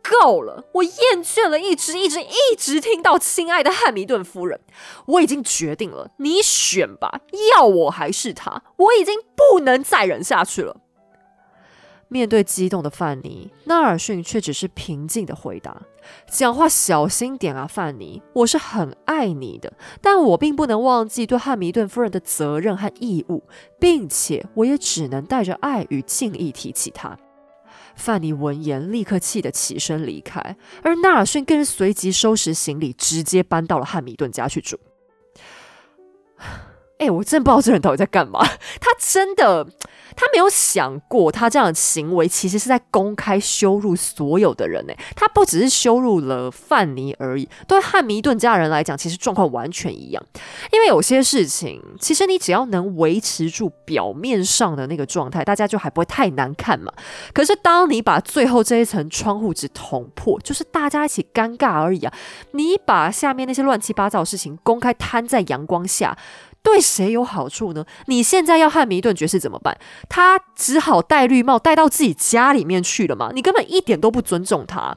[0.04, 0.66] 够了！
[0.74, 4.60] 我厌倦了一直一直一直听到亲爱的汉密顿夫人。
[5.06, 7.20] 我已经决定了，你选吧，
[7.54, 8.62] 要我还是他？
[8.76, 10.76] 我已经不能再忍下去了。”
[12.10, 15.80] 面对激动的范尼，纳尔逊却只是平静的回答
[16.28, 23.44] ：“讲话小心点啊，范尼，我是很爱你的，但我并不能忘记对汉密顿夫人的责任和义务，
[23.78, 27.16] 并且我也只能带着爱与敬意提起他。”
[27.94, 34.78] 范尼闻言，立刻气得起身离开，而纳尔逊更是随即收拾行李，直接搬到了汉密顿家去住。
[37.00, 38.40] 哎，我真不知道这人到底在干嘛。
[38.78, 39.66] 他真的，
[40.14, 44.92] 他没有想过，他这样的行为其实是在公开羞辱所有的人呢。
[45.16, 50.22] 他不只是羞辱了范尼而已，对汉密顿家人来讲，其实状况完全一样。
[50.70, 56.92] 因为有些事情，其实你只要能维持住表面上的那个状态，大家就还不会太难看嘛。
[57.32, 62.12] 可是当你把最后这一层窗户纸捅破，就是大家一起尴尬而已啊。
[62.50, 66.14] 你把下面那些乱七八糟的事情公开摊在阳光下。
[66.62, 67.84] 对谁有好处呢？
[68.06, 69.76] 你现在要汉弥顿爵士怎么办？
[70.08, 73.30] 他只好戴绿帽戴到自己家里面去了嘛？
[73.34, 74.96] 你根本一点都不尊重他。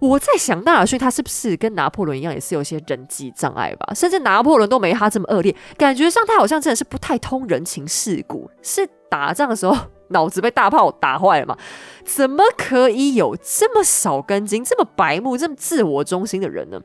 [0.00, 3.94] 我在想，纳尔逊他是不是跟拿破仑一样，也是有些人际障碍吧？
[3.94, 9.74] 甚至拿破仑都没他这么恶劣，感觉上他好像真的是不太通人情世故，是打仗的时候
[10.08, 11.56] 脑子被大炮打坏了吗？
[12.04, 16.80] 怎么可以有这么少根筋、这么白目、这么自我中心的人呢？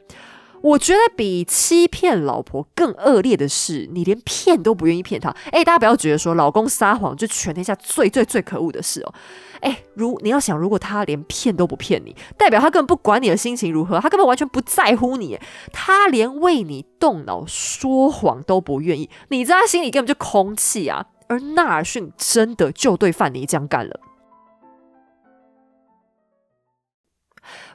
[0.61, 5.29] 我觉得比欺骗老婆更恶劣的是，你连骗都不愿意骗他。
[5.51, 9.13] 哎，大家不要觉得说老公撒谎就全天下最最最可恶的事哦。
[9.61, 15.37] 哎，如你要想，如果他连骗都不骗你，代表他根本不管你的心情如何，他根本完全不在乎你，
[15.71, 21.05] 他连为你动脑说谎都不愿意，你在他心里根本就空气啊。
[21.27, 23.99] 而纳尔逊真的就对范尼这样干了。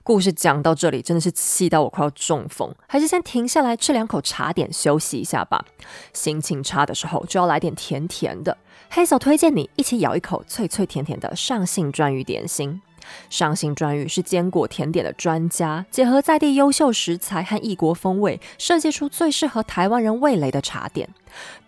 [0.06, 5.64] 故事讲到这里，真的是气到我快要中风，还是先停下来吃两口茶点休息一下吧。
[6.12, 8.54] 心情差的时候就要来点甜甜的。
[8.90, 12.82] 黑嫂推荐你一起咬一口脆脆甜甜的上信专鱼点心。
[13.28, 21.08] 上信专鱼是坚果甜点的专家，结合在地优秀食材和异国风味，设计出最适合台湾人味蕾的茶点。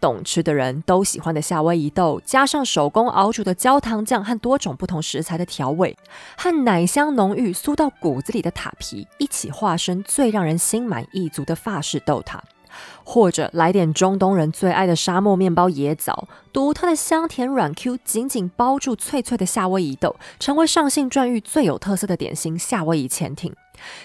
[0.01, 5.96] 懂吃的人都喜欢的夏威夷豆，加上手工熬煮的焦糖酱和多种不同食材的调味，
[6.37, 12.42] 和奶香浓郁、酥到骨子里的塔皮一起，化身最让人心满意足的法式豆塔。
[13.04, 23.54] 或者来点中东人最爱的沙漠面包椰枣，独特的香甜软 Q，紧紧包住脆脆的夏威夷豆，成为上信馔玉最有特色的点心——夏威夷潜艇。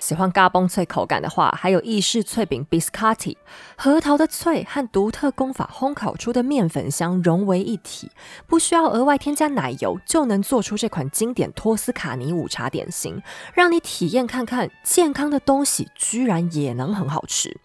[0.01, 3.37] 喜欢嘎嘣脆口感的话，还有意式脆饼 Biscotti，
[3.77, 8.11] 核桃的脆和独特功法烘烤出的面粉香融为一体，
[8.47, 13.21] 不需要额外添加奶油就能做出这款经典托斯卡尼午茶点心，
[13.53, 17.57] 让你体验看看健康的东西居然也能很好吃。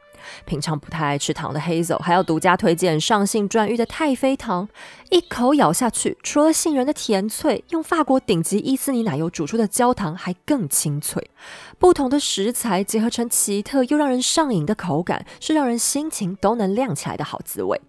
[0.44, 4.68] 平常不太爱吃糖的 Hazel 还要独家推荐上信专玉的太妃糖，
[5.10, 11.30] 一口咬下去，除了杏仁的甜脆，用法国顶级伊斯尼奶油煮出的焦糖还更清脆。
[11.78, 17.80] 不同的食材结合成奇特又让人上瘾的口感，是让人心情都能亮起来的好滋味。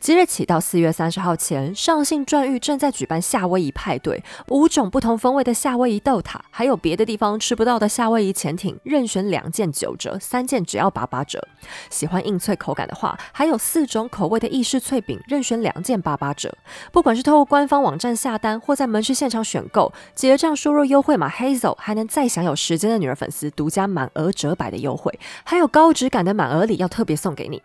[0.00, 11.46] 即日起到四月三十号前，上信馔玉正在举办夏威夷派对，五种不同风味的夏威夷豆塔，还有别的地方吃不到的夏威夷潜艇，任选两件九折，三件只要八八折。
[11.90, 16.56] 喜欢硬脆口感的话，还有四种口味的意式脆饼，任选两件八八折。
[16.92, 27.62] 不管是透过官方网站下单，或在门市现场选购，结账输入优惠码 Hazel，还能再享有时间的女儿粉丝独家满额折百的优惠，还有高质感的满额礼要特别送给你。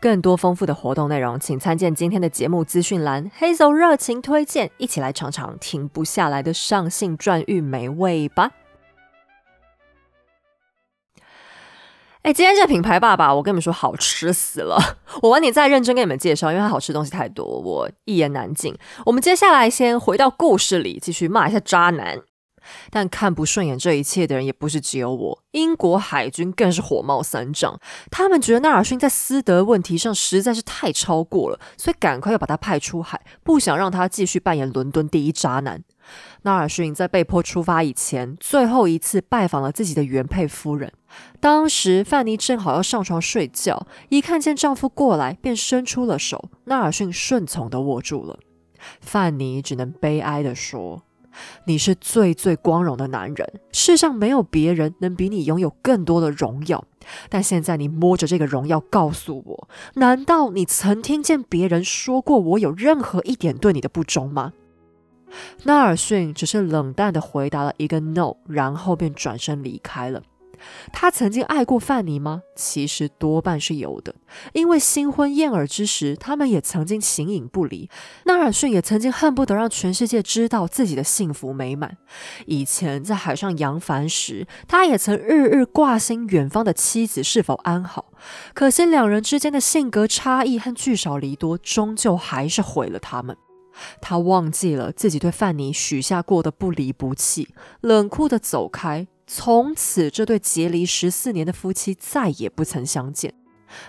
[0.00, 3.30] 更多丰富的活动内容，请参见今天的节目资讯栏。
[3.36, 8.52] 黑走热情推荐，一起来尝尝停不下来的上信馔玉美味吧！
[12.22, 14.96] 哎，今天这品牌爸爸，我跟你们说，好吃死了！
[15.20, 18.74] 我晚点再认真跟你们介绍，因为它好吃东西太多，我一言难尽。
[19.04, 22.22] 我们接下来先回到故事里，继续骂一下渣男。
[22.90, 27.78] 但看不顺眼这一切的人也不是只有我，英国海军更是火冒三丈。
[28.10, 35.82] 他们觉得纳尔逊在私德问题上实在是太超过了，所以赶快要把他派出海，不想让他继续扮演伦敦第一渣男。
[36.42, 40.92] 纳尔逊在被迫出发以前，最后一次拜访了自己的原配夫人。
[41.40, 46.50] 当时范妮正好要上床睡觉，一看见丈夫过来，便伸出了手。
[46.64, 48.38] 纳尔逊顺从的握住了，
[49.00, 51.02] 范妮只能悲哀的说。
[51.64, 56.84] 你是最最光荣的男人，世上没有别人能比你拥有更多的荣耀。
[57.28, 64.52] 但现在你摸着这个荣耀，告诉我，难道你曾听见别人说过我有任何一点对你的不忠吗？
[65.64, 70.22] 纳尔逊只是冷淡地回答了一个 “no”，然后便转身离开了。
[70.92, 72.42] 他曾经爱过范尼吗？
[72.54, 74.14] 其实多半是有的，
[74.52, 77.88] 因为新婚燕尔之时，他们也曾经形影不离。
[78.26, 81.96] 纳尔逊也曾经恨不得让全世界知道自己的幸福美满。
[82.46, 88.12] 以前在海上扬帆时，他也曾日日挂心远方的妻子是否安好。
[88.54, 93.36] 可惜两人之间的性格差异和聚少离多，终究还是毁了他们。
[94.00, 97.48] 他忘记了自己对范尼许下过的不离不弃，
[97.80, 99.08] 冷酷的走开。
[99.26, 103.34] 从此，这对结离十四年的夫妻再也不曾相见。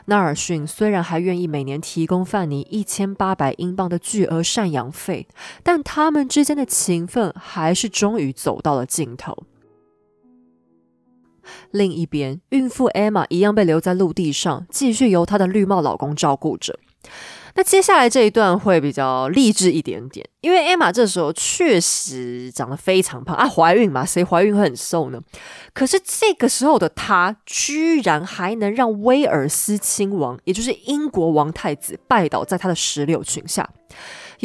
[0.06, 5.28] 纳尔逊虽然还愿意每年提供范尼一千八百英镑的巨额赡养费，
[5.62, 9.44] 但他们之间的情分还是终于走到了尽头。
[11.70, 16.80] 另一边，孕妇艾玛一样被留在陆地上，继续由她的绿帽老公照顾着。
[17.58, 25.22] 那接下来这一段会比较励志一点点，因为艾玛这时候确实长得非常胖啊，怀孕嘛，谁怀孕会很瘦呢？
[25.74, 33.70] 可是这个时候的她，居然还能让威尔斯亲王，也就是英国王太子，拜倒在她的石榴裙下。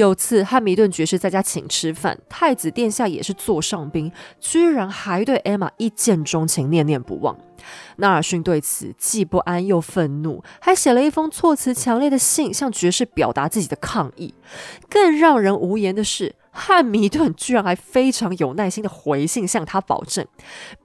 [0.00, 7.36] 有次汉密顿爵士在家请吃饭，太子殿下也是座上宾，居然还对艾玛一见钟情，念念不忘。
[7.96, 14.34] 纳尔逊对此既不安又愤怒，还写了一封措辞强烈的信向爵士表达自己的抗议。
[14.88, 20.26] 更让人无言的是，汉密顿居然还非常有耐心的回信向他保证：“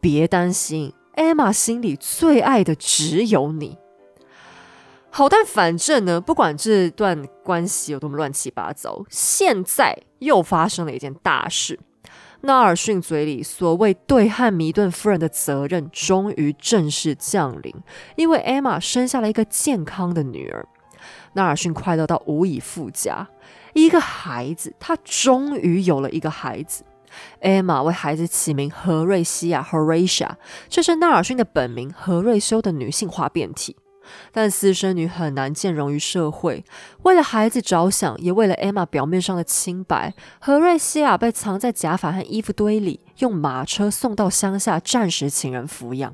[0.02, 3.78] 别担心，艾玛心里最爱的只有你。”
[5.18, 11.80] 好，但反正呢，不管这段关系有多么乱七八糟，现在又发生了一件大事。
[12.42, 17.74] 纳尔逊嘴里所谓对汉弥顿夫人的责任，终于正式降临，
[18.18, 20.68] 因为艾玛生下了一个健康的女儿。
[21.32, 23.26] 纳尔逊快乐到无以复加，
[23.74, 26.84] 一个孩子，他终于有了一个孩子。
[27.40, 30.32] 艾玛为孩子起名何瑞西亚 （Horatia），
[30.68, 33.78] 这是纳尔逊的本名何瑞修的女性化变体。
[34.32, 36.64] 但私生女很难见容于社会。
[37.04, 46.14] 为了孩子着想，也为了艾玛表面上的清白，何瑞西亚被藏在假发和衣服堆里，用马车送到乡下暂时请人抚养。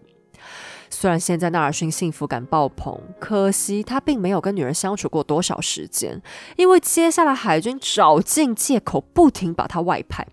[0.93, 6.21] 虽然现在纳尔逊幸福感爆棚，可惜他并没有跟女人相处过多少时间，
[6.57, 10.27] 因为接下来海军找尽借口，不停把他外派。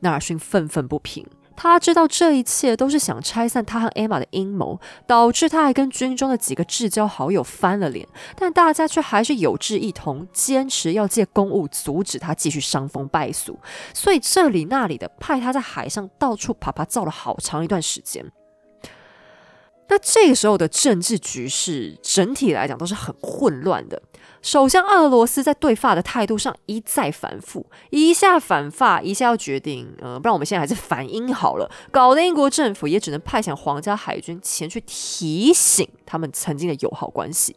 [0.00, 1.26] 纳尔逊愤愤不平。
[1.62, 13.58] 他知道这一切都是想拆散他和艾玛的阴谋，导致他还跟军中的几个至交好友翻了脸，但大家却还是有志一同，坚持要借公务阻止他继续伤风败俗，
[13.92, 18.24] 所以这里那里的派他在海上到处爬爬造了好长一段时间。
[19.90, 24.00] 那这个时候的政治局势整体来讲都是很混乱的。
[24.42, 37.54] 首相俄罗斯在对法的态度上一再反复，一下反法，一下要决定，呃，不然我们现在还是反英好了，搞得英国政府也只能派遣皇家海军前去提醒他们曾经的友好关系。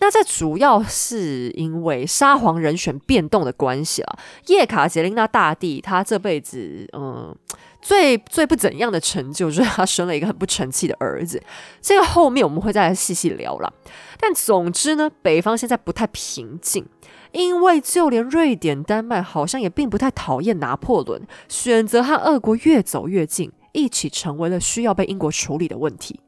[0.00, 4.18] 那这主要是因为沙皇人选变动的关系了。
[4.46, 7.34] 叶卡捷琳娜大帝他这辈子，嗯。
[7.82, 11.42] 最最不怎样的成就，就是他生了一个很不成器的儿子。
[11.80, 13.70] 这个后面我们会再来细细聊了。
[14.18, 16.86] 但总之呢，北方现在不太平静，
[17.32, 26.20] 因为就连瑞典、丹麦好像也并不太讨厌拿破仑，选择和俄国越走越近，一起成为了需要被英国处理的问题。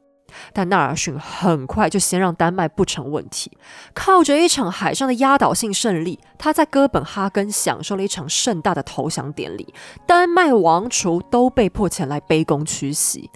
[0.53, 3.51] 但纳尔逊很快就先让丹麦不成问题，
[3.93, 9.73] 靠着一场海上的压倒性胜利，他在哥本哈根享受了一场盛大的投降典礼，
[10.05, 13.29] 丹麦王储都被迫前来卑躬屈膝。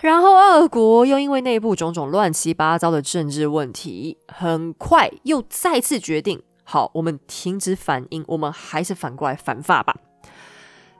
[0.00, 9.96] 然后俄国又因为内部种种乱七八糟的政治问题，很快又再次决定：好，我们停止反应，我们还是反过来反法吧。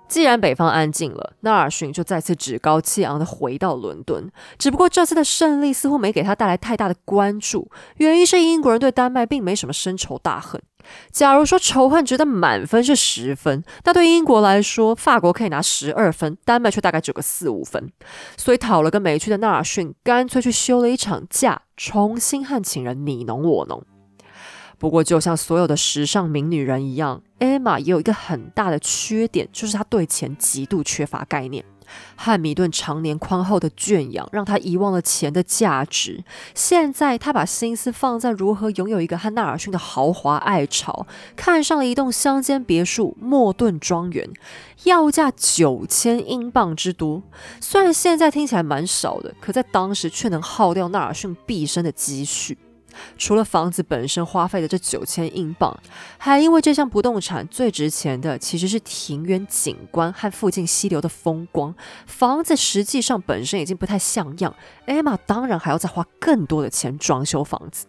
[0.08, 4.30] 既然北方安静了，纳尔逊就再次趾高气昂地回到伦敦。
[4.56, 10.62] 只不过这次的胜利似乎没给他带来太大的关注，原因是英国人对丹麦并没什么深仇大恨。
[11.10, 17.90] 假如说仇恨值的满分是十分，那对英国来说，法国可以拿十二分，丹麦却大概只有个四五分。
[18.36, 23.84] 所以讨了个没趣的纳尔逊，干脆去休了一场假，重新和情人你侬我侬。
[24.78, 31.64] 不过，就像所有的时尚名女人一样，艾玛也有一个很大的缺点，就是她对钱极度缺乏概念。
[32.16, 36.24] 汉密顿常年宽厚的圈养，让她遗忘了钱的价值。
[36.52, 41.06] 现在，她把心思放在如何拥有一个和纳尔逊的豪华爱巢，
[41.36, 44.28] 看上了一栋乡间别墅——莫顿庄园，
[44.82, 47.22] 要价九千英镑之多。
[47.60, 52.58] 虽然现在听起来蛮少的，可在当时却能耗掉纳尔逊毕生的积蓄。
[53.16, 55.78] 除了房子本身花费的这九千英镑，
[56.18, 61.74] 还因为这项不动产最值钱的其实是庭园景观和附近溪流的风光。
[62.06, 64.54] 房子实际上本身已经不太像样，
[64.86, 67.86] 艾玛当然还要再花更多的钱装修房子。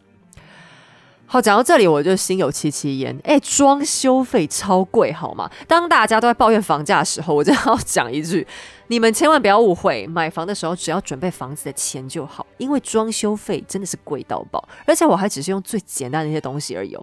[1.29, 3.19] 好，讲到这里我就心有戚戚焉。
[3.25, 5.51] 哎，装修费超贵，好吗？
[5.67, 8.47] 当大家都在抱怨房价的时候，我就要讲一句：
[8.87, 14.65] 你们千万不要误会，买房的时候只要准备房子的钱就好，因为装修费真的是贵到爆。
[14.85, 16.97] 而且我还只是用最简单的一些东西而已。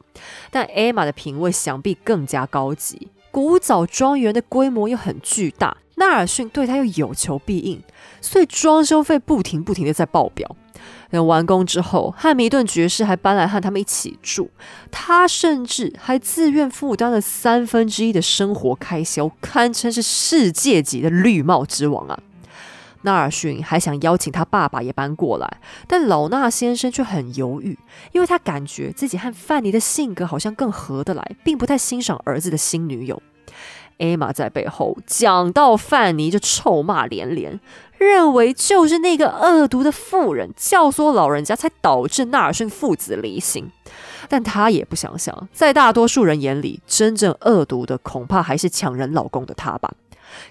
[0.50, 7.82] 但艾玛的品味想必更加高级，古早庄园的规模又很巨大，纳尔逊对他又有求必应，
[8.22, 10.56] 所以装修费不停不停的在爆表。
[11.14, 14.50] 等完工之后，汉密顿爵士还搬来和他们一起住。
[14.90, 22.18] 他甚至还自愿负担了三分之一的生活开销，堪称是世界级的绿帽之王啊！
[23.02, 27.78] 纳尔逊还想邀请他爸爸也搬过来，但老纳先生却很犹豫，
[28.10, 33.22] 因为他感觉自己和范尼的性格好像更合得来，并不太欣赏儿子的新女友。
[33.98, 37.60] 艾玛在背后讲到范尼，就臭骂连连。
[37.96, 43.70] 认为就是那个恶毒的妇人教唆老人家，才导致纳尔逊父子离行。
[44.28, 49.92] 但她也不想想，在大多数人眼里，真正恶毒的恐怕还是抢人老公的她吧。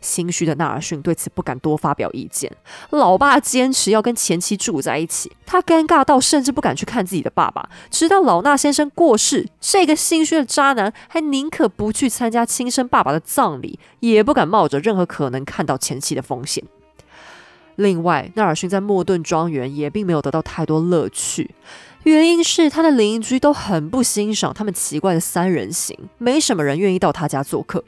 [0.01, 2.51] 心虚的纳尔逊对此不敢多发表意见。
[2.91, 7.69] 老爸坚持要跟前妻住在一起，他尴尬到甚至不敢去看自己的爸爸。
[7.89, 16.63] 直到老纳先生过世，这个心虚的渣男还宁可不去参加亲生爸爸的葬礼，也不敢冒着任何可能看到前妻的风险。
[17.75, 21.49] 另外，纳尔逊在莫顿庄园也并没有得到太多乐趣，
[22.03, 27.83] 原因是他的邻居都很不欣赏他们奇怪的三人行，没什么人愿意到他家做客。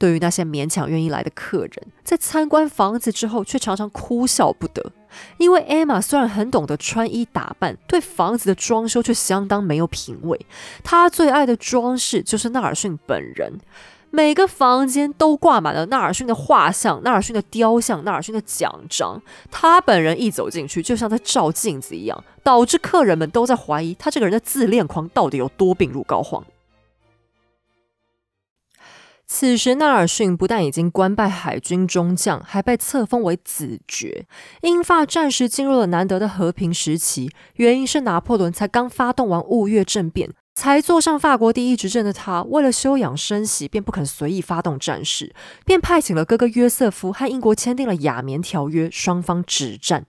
[0.00, 1.72] 对于那些勉强愿意来的客人，
[2.02, 4.92] 在参观房子之后，却常常哭笑不得，
[5.36, 10.46] 因为艾玛虽然很懂得穿衣打扮，对房子的装修却相当没有品味。
[10.82, 13.60] 她最爱的装饰就是纳尔逊本人。
[14.12, 19.22] 每个房间都挂满了纳尔逊的画像、纳尔逊的雕像、纳尔逊的奖章。
[19.52, 26.42] 他本人一走进去，就像在照镜子一样，导致客人们都在怀疑他这个人的自恋狂到底有多病入膏肓。
[29.32, 34.26] 此时，纳尔逊不但已经官拜海军中将，还被册封为子爵。
[34.62, 40.30] 英法暂时进入了难得的和平时期，原因是拿破仑才刚发动完雾月政变。
[40.56, 45.32] 才坐上法国第一执政的他，为了休养生息，便不肯随意发动战事，
[45.64, 50.06] 便派遣了哥哥约瑟夫和英国签订了雅棉条约，双方止战。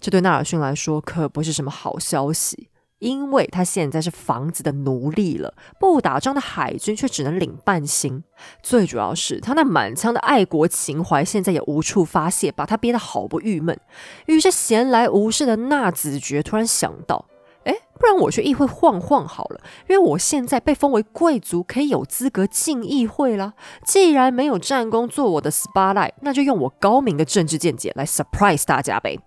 [0.00, 8.24] 这对纳尔逊来说可不是什么好消息，因为他现在是房子的奴隶了，不打仗的海军却只能领半薪。
[8.62, 13.78] 最主要是他那满腔的爱国情怀现在也无处发泄，把他憋得好不郁闷。
[14.26, 17.26] 于是闲来无事的纳子爵突然想到。
[17.64, 23.52] 哎，不然我去议会晃晃好了，因为我现在被封为贵族，可以有资格进议会了。
[23.84, 29.18] 既然没有战功做我的 spotlight，那就用我高明的政治见解来 surprise 大家呗。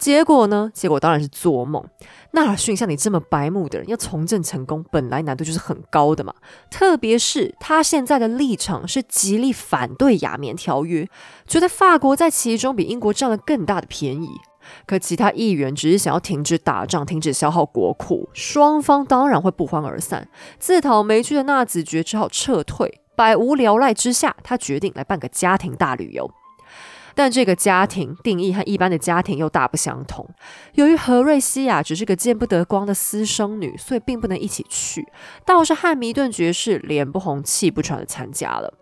[0.00, 0.70] 结果呢？
[0.74, 1.84] 结果当然是做梦。
[2.32, 6.32] 纳尔逊像你这么白目的人，要从政成功，本来难度就是很高的嘛。
[6.70, 11.06] 特别是他现在的立场是极力反对雅棉条约，
[11.46, 14.30] 觉得法国在其中比英国占了更大的便宜。
[14.86, 20.28] 可其他议员只是想要停止打仗，停止消耗国库，双方当然会不欢而散。
[20.58, 23.00] 自讨没趣的纳子爵只好撤退。
[23.16, 26.30] 百无聊赖之下，他决定来办个家庭大旅游。
[27.14, 30.28] 但这个家庭定义和一般的家庭又大不相同。
[30.74, 35.06] 由于何瑞西亚只是个见不得光的私生女，所以并不能一起去。
[35.44, 38.74] 倒是汉密顿爵士脸不红气不喘的参加了。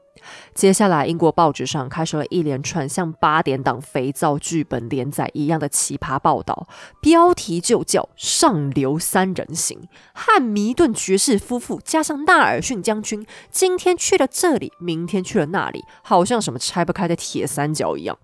[0.58, 6.66] 接下来，英国报纸上开始了一连串像八点档肥皂剧本连载一样的奇葩报道，
[7.00, 9.86] 标题就叫“上流三人行”。
[10.12, 18.18] 汉密顿爵士夫妇加上纳尔逊将军，今天去了这里，明天去了那里，好像什么拆不开的铁三角一样。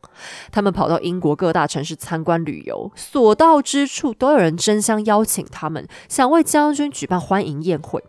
[0.50, 8.02] 他们跑到英国各大城市参观旅游，所到之处都有人争相邀请他们，想为将军举办欢迎宴会。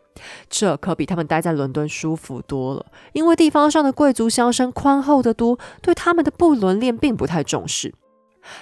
[0.50, 7.94] 这可比他们待在伦敦舒服多了，因为地方上的贵族乡绅宽厚得多，对他们的不伦恋并不太重视。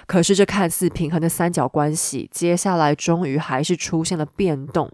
[0.07, 4.89] 可是这看似平衡的三角关系，接下来终于还是出现了变动，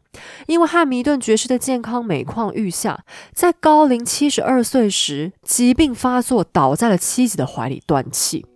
[0.47, 8.47] 因为汉密顿爵士的健康每况愈下，在高龄七十二岁时，疾病发作，倒在了妻子的怀里断气。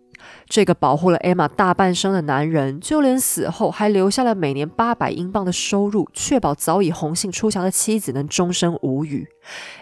[0.47, 9.27] 这个保护了艾玛大半生的男人，就连死后还留下了每年八百英镑的收入，确保早已红杏出墙的妻子能终身无虞。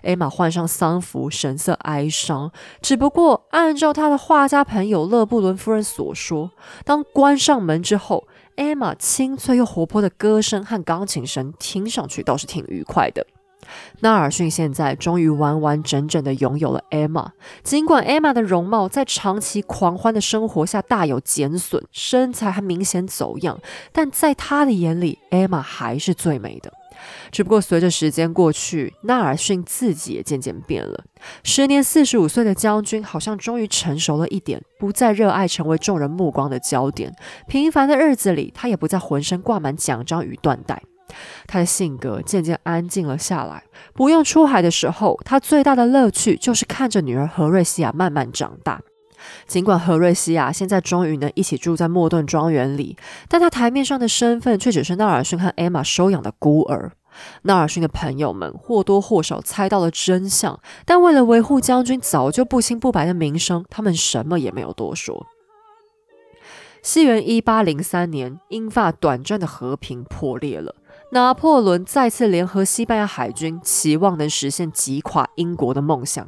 [0.04, 2.52] 艾玛换上丧服，神色哀伤。
[2.82, 6.52] 只不过，按照他的画家朋友勒布伦夫人所说，
[6.84, 13.26] 当关上门之后，艾玛清脆又活泼的歌声和钢琴声听上去倒是挺愉快的。
[14.02, 17.32] 纳尔逊现在终于完完整整的拥有了艾玛。
[17.64, 23.60] 尽管艾玛的容貌在长期狂欢的生活下大有减损，身材还明显走样，
[23.92, 26.72] 但在他的眼里，艾玛还是最美的。
[27.32, 31.04] 只不过随着时间过去，纳尔逊自己也渐渐变了。
[31.44, 37.12] 时年四十五岁的将军好像终于成熟了一点，不再热爱成为众人目光的焦点。
[37.48, 40.84] 平凡的日子里，他也不再浑身挂满奖章与缎带。
[41.48, 43.64] 他的性格渐渐安静了下来。
[43.94, 48.82] 不用出海的时候，他最大的乐趣就是看着女儿何瑞西亚慢慢长大。
[49.46, 52.98] 尽管何瑞西亚现在终于能一起住在莫顿庄园里，
[53.30, 56.92] 但他台面上的身份却只是纳尔逊和艾玛收养的孤儿。
[57.44, 65.28] 纳尔逊的朋友们或多或少猜到了真相，但为了维护将军早就不清不白的名声，他们什么也没有多说。
[66.82, 70.74] 西元一八零三年，英法短暂的和平破裂了。
[71.14, 76.26] 拿破仑再次联合西班牙海军，期望能实现击垮英国的梦想。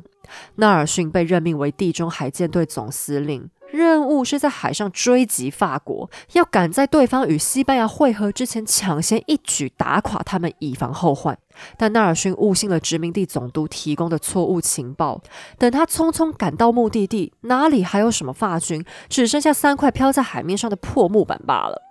[0.55, 3.49] 纳尔逊被任命为地中海舰队总司令。
[3.71, 11.37] 任务是在海上追击法国，要赶在对方与西班牙会合之前，抢先一举打垮他们，以防后患。
[11.77, 15.21] 但纳尔逊误信了殖民地总督提供的错误情报，
[15.57, 18.83] 等他匆匆赶到目的地，哪里还有什么法军？
[19.07, 21.81] 只剩下三块飘在海面上的破木板罢了。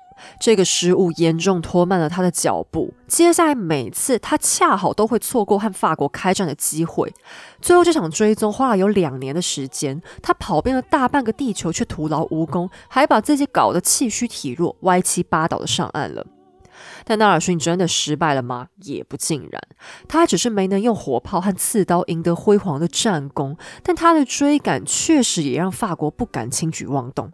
[0.41, 2.93] 这个失误严重拖慢了他的脚步。
[3.07, 7.13] 接下来每次他恰好都会错过和法国开战的机会。
[7.61, 16.27] 最后这场追踪花了有两年的时间，他跑遍了大半个地球，却徒劳无功，还把自己搞得气虚体弱、歪七八倒的上岸了。
[17.05, 18.67] 但纳尔逊真的失败了吗？
[18.83, 19.63] 也不尽然，
[20.09, 27.31] 他只是没能用火炮和刺刀赢得辉煌的战功，但他的追赶确实也让法国不敢轻举妄动。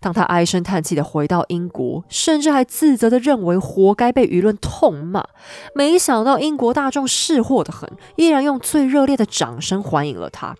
[0.00, 5.24] 当他唉声叹气的回到英国，甚至还自责的认为活该被舆论痛骂，
[5.74, 10.56] 没想到英国大众识货的很，依然用最热烈的掌声欢迎了他。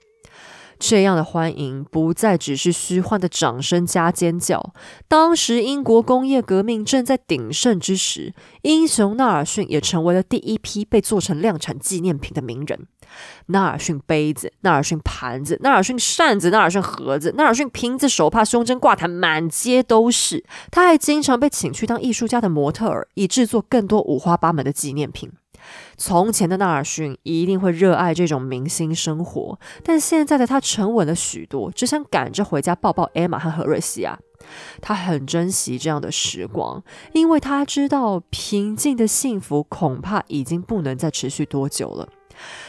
[0.78, 4.74] 这样的欢迎不再只是虚幻的掌声加尖叫。
[5.08, 12.86] 当时英国工业革命正在鼎盛之时，英雄纳尔逊也成为了第一批被做成量产纪念品的名人。
[13.46, 20.44] 纳尔逊杯子、纳尔逊盘子、纳尔逊扇子、纳尔逊盒子、纳尔逊瓶子、手帕、胸针、挂毯，满街都是。
[20.70, 25.30] 他还经常被请去当艺术家的模特儿，以制作更多五花八门的纪念品。
[25.96, 34.16] 从前的纳尔逊一定会热爱这种明星生活，但现在的他沉稳了许多，只想赶着回家抱抱艾玛和何瑞西亚。
[34.80, 42.08] 他很珍惜这样的时光，因为他知道平静的幸福恐怕已经不能再持续多久了。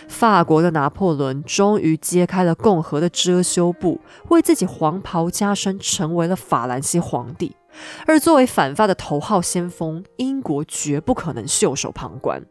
[0.08, 4.00] 法国的拿破仑终于揭开了共和的遮羞布，
[4.30, 7.56] 为自己黄袍加身，成为了法兰西皇帝。
[8.06, 12.44] 而作为反法的头号先锋，英国绝不可能袖手旁观。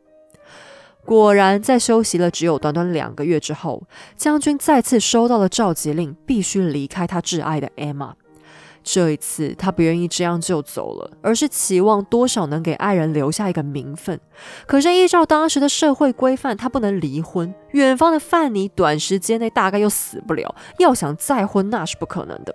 [1.04, 3.84] 果然，在休息了只有短短两个月之后，
[4.16, 8.14] 将军再次收到了召集令，必须离开他挚爱的艾玛。
[8.88, 14.20] 这一次，他不愿意这样就走了，而是期望多少能给爱人留下一个名分。
[14.64, 17.52] 可是，依照当时的社会规范，他不能离婚。
[17.72, 22.54] 远方的范尼短时间内大概又死不了，要想再婚那是不可能的。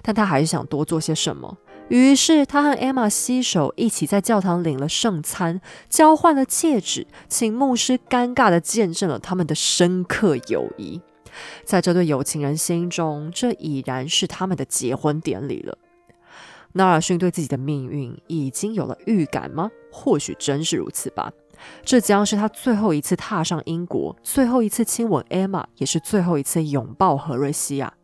[0.00, 1.58] 但他还是想多做些什么。
[1.88, 5.60] 于是，他和艾玛携手一起在教堂领了圣餐，
[5.90, 11.02] 交换了戒指，请牧师尴尬地见证了他们的深刻友谊。
[11.64, 15.78] 在这对有情人心中，这已然是他们的结婚典礼了。
[16.72, 19.70] 纳尔逊对自己的命运已经有了预感吗？
[19.90, 21.32] 或许真是如此吧。
[21.84, 27.94] 这将是他最后一次踏上英国，最后一次亲吻艾玛，也是最后一次拥抱何瑞西亚。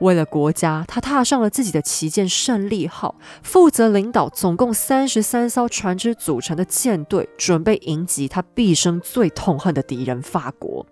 [0.00, 10.86] 为了国家，他踏上了自己的旗舰“胜利号”，负责领导总共三十三艘船只组成的舰队，准备迎击他毕生最痛恨的敌人——法国。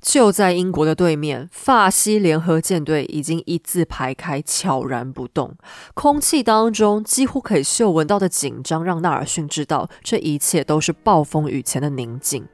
[0.00, 5.54] 就在英国的对面，法西联合舰队已经一字排开，悄然不动。
[5.94, 12.46] 空气当中几乎可以嗅闻到的紧张，让纳尔逊知道这一切都是暴风雨前的宁静。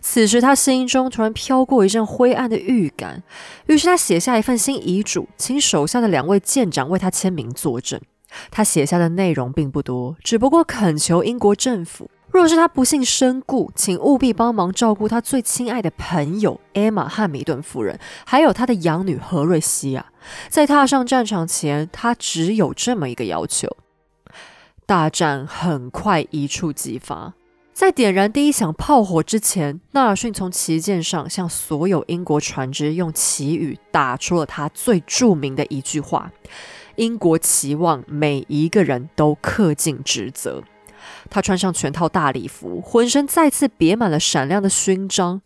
[0.00, 3.22] 此时，他心中突然飘过一阵灰暗的预感，
[3.66, 8.00] 于是他写下一份新遗嘱，请手下的两位舰长为他签名作证。
[8.50, 20.06] 他写下的内容并不多，只不过恳求英国政府，若是他不幸身故，请务必帮忙照顾他最亲爱的朋友艾玛·汉密顿夫人，还有他的养女何瑞西亚。
[20.48, 23.76] 在踏上战场前，他只有这么一个要求。
[24.86, 27.34] 大战很快一触即发。
[27.72, 36.30] 在点燃第一响炮火之前，纳尔逊从旗舰上向所有英国船只用旗语打出了他最著名的一句话
[36.96, 40.62] ：“英国期望每一个人都恪尽职责。”
[41.30, 45.40] 他穿上全套大礼服，浑身再次别满了闪亮的勋章。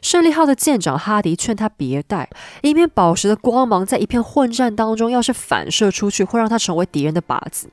[0.00, 2.28] 胜利号的舰长哈迪劝他别戴，
[2.62, 7.70] 以免宝石的光芒在一片混战当中，要是反射出去，会让他成为敌人的靶子。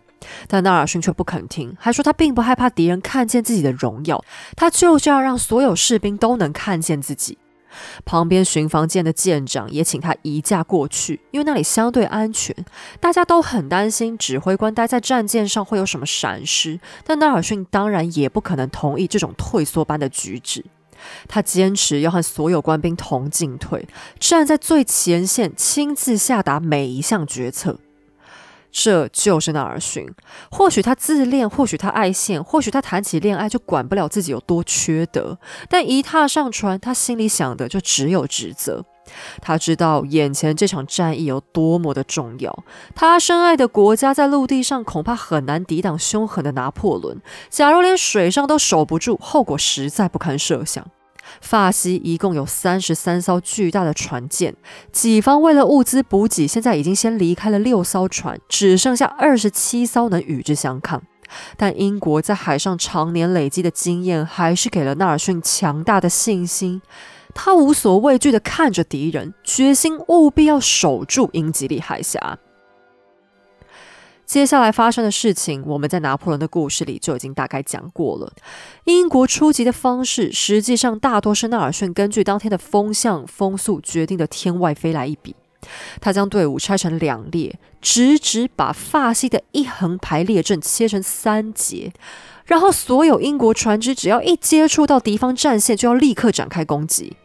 [0.48, 4.24] 但纳尔逊却不肯听，还说他并不害怕敌人看见自己的荣耀，
[4.56, 7.38] 他就是要让所有士兵都能看见自己。
[8.06, 12.56] 旁边巡防舰的舰长也请他移驾过去，因为那里相对安全。
[13.00, 20.66] 大家都很担心指挥官待在战舰上会有什么闪失，但纳尔逊当然也不可能同意这种退缩般的举止。
[21.30, 23.88] 他坚持要和所有官兵同进退，
[24.20, 27.80] 站在最前线，亲自下达每一项决策。
[28.72, 30.08] 这就是纳尔逊。
[30.52, 35.38] 或许他自恋，或许他爱现，或许他谈起恋爱就管不了自己有多缺德。
[35.70, 38.86] 但一踏上船，他心里想的就只有职责。
[39.42, 42.64] 他知道眼前这场战役有多么的重要。
[42.94, 47.20] 他深爱的国家在陆地上恐怕很难抵挡凶狠的拿破仑。
[47.50, 50.86] 假如连水上都守不住，后果实在不堪设想。
[51.42, 54.56] 法西一共有三十三艘巨大的船舰，
[54.92, 61.02] 己方为了物资补给，现在已经先离开了六艘船，只剩下二十七艘能与之相抗。
[61.56, 66.82] 但英国在海上常年累积的经验，还是给了纳尔逊强大的信心。
[67.36, 72.40] 他无所畏惧地看着敌人，决心务必要守住英吉利海峡。
[74.30, 78.32] 接下来发生的事情，我们在拿破仑的故事里就已经大概讲过了。
[78.84, 85.36] 英国出击的方式，实际上大多是纳尔逊根据当天的风向风速决定的天外飞来一笔。
[86.00, 91.92] 他将队伍拆成两列，直直把法西的一横排列阵切成三节，
[92.46, 97.18] 然后所有英国船只只要一接触到敌方战线，就要立刻展开攻击。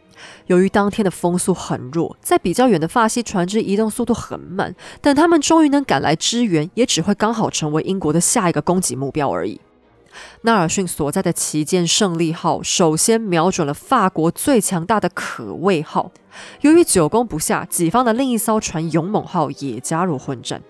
[0.47, 9.59] 由于当天的风速很弱，在比较远的法西船只移动速度很慢，等他们终于能赶来支援，也只会刚好成为英国的下一个攻击目标而已。
[10.43, 16.11] 纳尔逊所在的旗舰胜利号首先瞄准了法国最强大的可畏号，
[16.61, 20.61] 由于久攻不下，己方的另一艘船勇猛号也加入混战。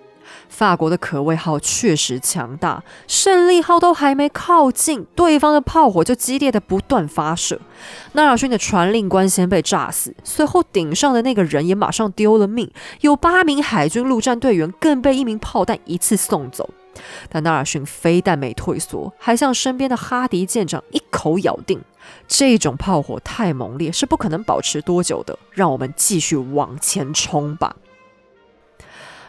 [0.56, 7.60] 法国的可畏号确实强大，胜利号都还没靠近，对方的炮火就激烈的不断发射。
[8.14, 16.70] 纳尔逊的传令官先被炸死，随后顶上的那个人也马上丢了命，有八名海军陆战队员更被一名炮弹一次送走。
[17.28, 21.82] 但纳尔逊非但没退缩，还向身边的哈迪舰长一口咬定：
[22.30, 27.76] 这种炮火太猛烈，是不可能保持多久的，让我们继续往前冲吧。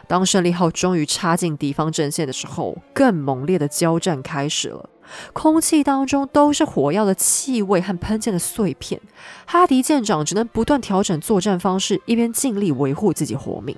[0.07, 4.89] 当胜利号终于插进敌方阵线的时候，更猛烈的交战开始了。
[5.31, 8.99] 空气当中都是火药的气味和喷溅的碎片。
[9.45, 13.77] 哈迪舰长只能不断调整作战方式，一边尽力维护自己活命。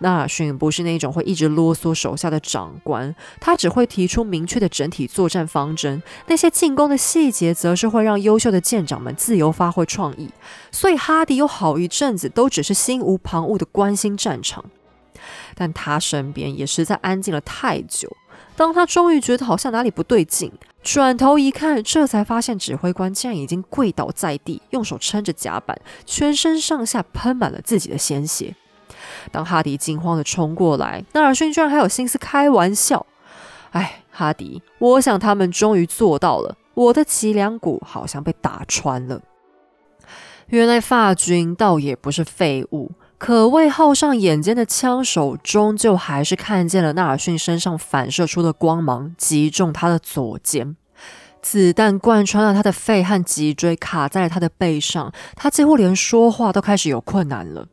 [0.00, 6.02] 纳尔逊不是那种会一直啰嗦手下的长官，他只会提出明确的整体作战方针。
[6.26, 10.30] 那些进攻的细节，则是会让优秀的舰长们自由发挥创意。
[10.72, 14.64] 所以哈迪有好一阵子都只是心无旁骛的关心战场。
[15.54, 18.16] 但他身边也实在安静了太久。
[18.56, 20.52] 当他终于觉得好像哪里不对劲，
[20.82, 28.54] 转头一看，这才发现指挥官竟然已经跪倒在地，用手撑着甲板，全身上下喷满了自己的鲜血。
[29.32, 33.06] 当哈迪惊慌的冲过来，纳尔逊居然还有心思开玩笑
[33.72, 36.56] ：“哎，哈迪，我想他们终于做到了。
[36.74, 39.22] 我的脊梁骨好像被打穿了。
[40.48, 50.74] 原来法军倒也不是废物。”可谓号上眼尖的枪手，终究还是看见了纳尔逊身上反射出的光芒，击中他的左肩。
[51.42, 55.12] 子弹贯穿了他的肺和脊椎，卡在了他的背上。
[55.36, 57.66] 他几乎连说话都开始有困难了。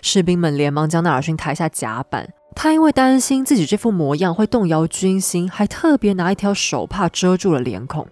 [0.00, 2.30] 士兵们连忙将纳尔逊抬下甲板。
[2.56, 8.08] 他因为担心自己这副模样会动摇军心，还特别拿一条手帕遮住了脸孔。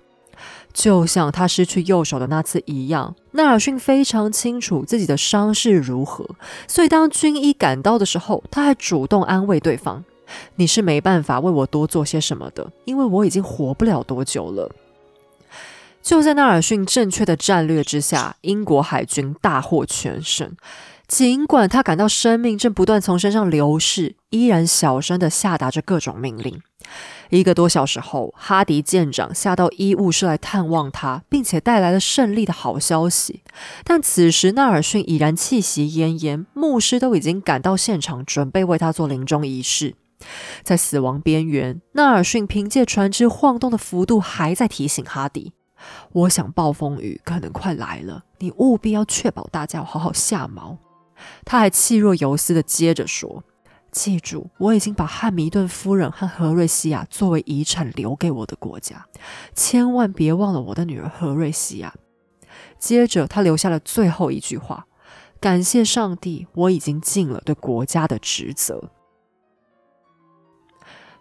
[0.76, 6.28] 就像他失去右手的那次一样，纳尔逊非常清楚自己的伤势如何，
[6.68, 10.04] 所以当军医赶到的时候，他还主动安慰对方
[10.56, 14.70] ：“你是没办法为我多做些什么的，因为我已经活不了多久了。”
[16.04, 20.52] 就在纳尔逊正确的战略之下，英国海军大获全胜。
[21.08, 26.60] 尽管他感到生命正不断从身上流逝，依然小声的下达着各种命令。
[27.30, 33.42] 一个多小时后，哈迪舰长下到医务室来探望他，并且带来了胜利的好消息。
[33.84, 39.94] 但此时纳尔逊已然气息奄奄，牧师都已经赶到现场，准备为他做临终仪式。
[40.62, 45.52] 在死亡边缘，纳尔逊凭借船只晃动的幅度，还在提醒哈迪
[46.12, 50.76] ：“我想暴风雨可能快来了，你务必要确保大家好好下锚。”
[51.44, 53.42] 他还气若游丝的接着说。
[53.92, 59.06] 记住，我已经把汉密顿夫人和何瑞西亚作为遗产留给我的国家，
[59.54, 61.94] 千万别忘了我的女儿何瑞西亚。
[62.78, 64.86] 接着，他留下了最后一句话
[65.40, 68.90] ：“感谢上帝，我已经尽了对国家的职责。”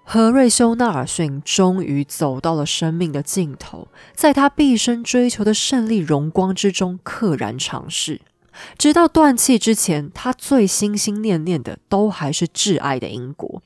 [0.04, 8.20] 何瑞修纳尔逊终于走到了生命的尽头，在他毕生追求的胜利荣光之中，溘然长逝。
[8.78, 13.62] 直到断气之前，他最心心念念的都还是挚爱的英国。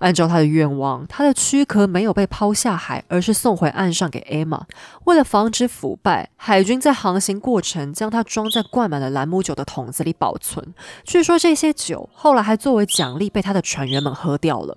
[0.00, 4.66] 按照他的愿望，他的躯壳没有被抛下海，而是送回岸上给艾玛。
[5.04, 10.74] 为了防止腐败，海军在航行过程将它装在灌满了兰姆酒的桶子里保存。
[11.04, 14.76] 据说这些酒后来还作为奖励被他的船员们喝掉了。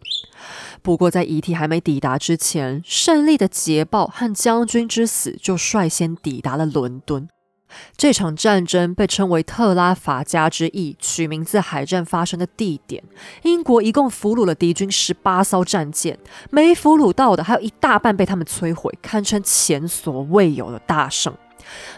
[0.84, 7.28] 不过，在遗体还没抵达之前，胜利的捷报和将军之死就率先抵达了伦敦。
[7.98, 13.04] 这场战争被称为特拉法加之役，取名自海战发生的地点。
[13.44, 16.18] 英国一共俘虏了敌军十八艘战舰，
[16.50, 21.34] 没俘虏到的还有一大半被他们摧毁，堪称前所未有的大胜。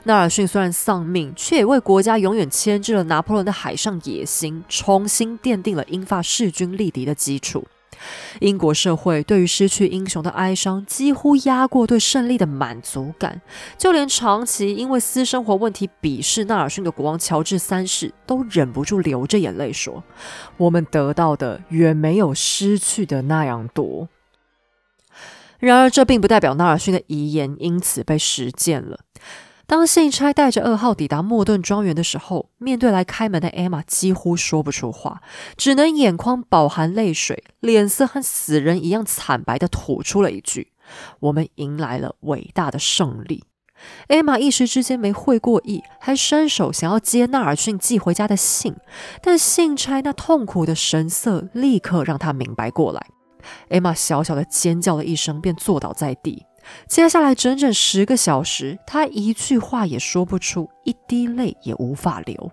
[0.04, 7.66] 纳尔逊虽然丧命，却也为国家永远牵制了拿破仑的海上野心，重新奠定了英法势均力敌的基础。
[8.40, 13.42] 英国社会对于失去英雄的哀伤几乎压过对胜利的满足感，
[13.78, 20.04] 就连长期因为私生活问题鄙视纳尔逊的国王乔治三世都忍不住流着眼泪说
[20.58, 24.10] ：“我们得到的远没有失去的那样多。”
[25.60, 29.00] 然而，这并不代表纳尔逊的遗言因此被实践了。
[29.68, 35.22] 当信差带着噩耗抵达莫顿庄园的时候，面对来开门的艾玛，几乎说不出话，
[35.58, 40.72] 只能眼眶饱含泪水，脸色和死人一样惨白的吐出了一句
[41.20, 43.44] ：“我们迎来了伟大的胜利。”
[44.08, 48.74] 艾玛一时之间没会过意，还伸手想要接纳尔逊寄回家的信，
[49.22, 53.06] 但信差那痛苦的神色立刻让他明白过来。
[53.70, 56.47] 艾玛小小的尖叫了一声，便坐倒在地。
[56.88, 62.52] 接下来整整十个小时，他一句话也说不出，一滴泪也无法流。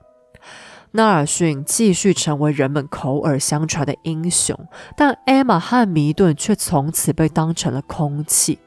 [0.92, 4.56] 纳尔逊继续成为人们口耳相传的英雄，
[4.96, 8.60] 但艾玛和米顿却从此被当成了空气。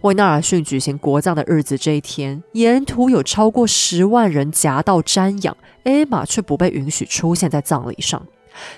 [0.00, 8.26] 为纳尔逊举行国葬的日子这一天，沿途有超过十万人夹道瞻仰，艾玛却不被允许出现在葬礼上。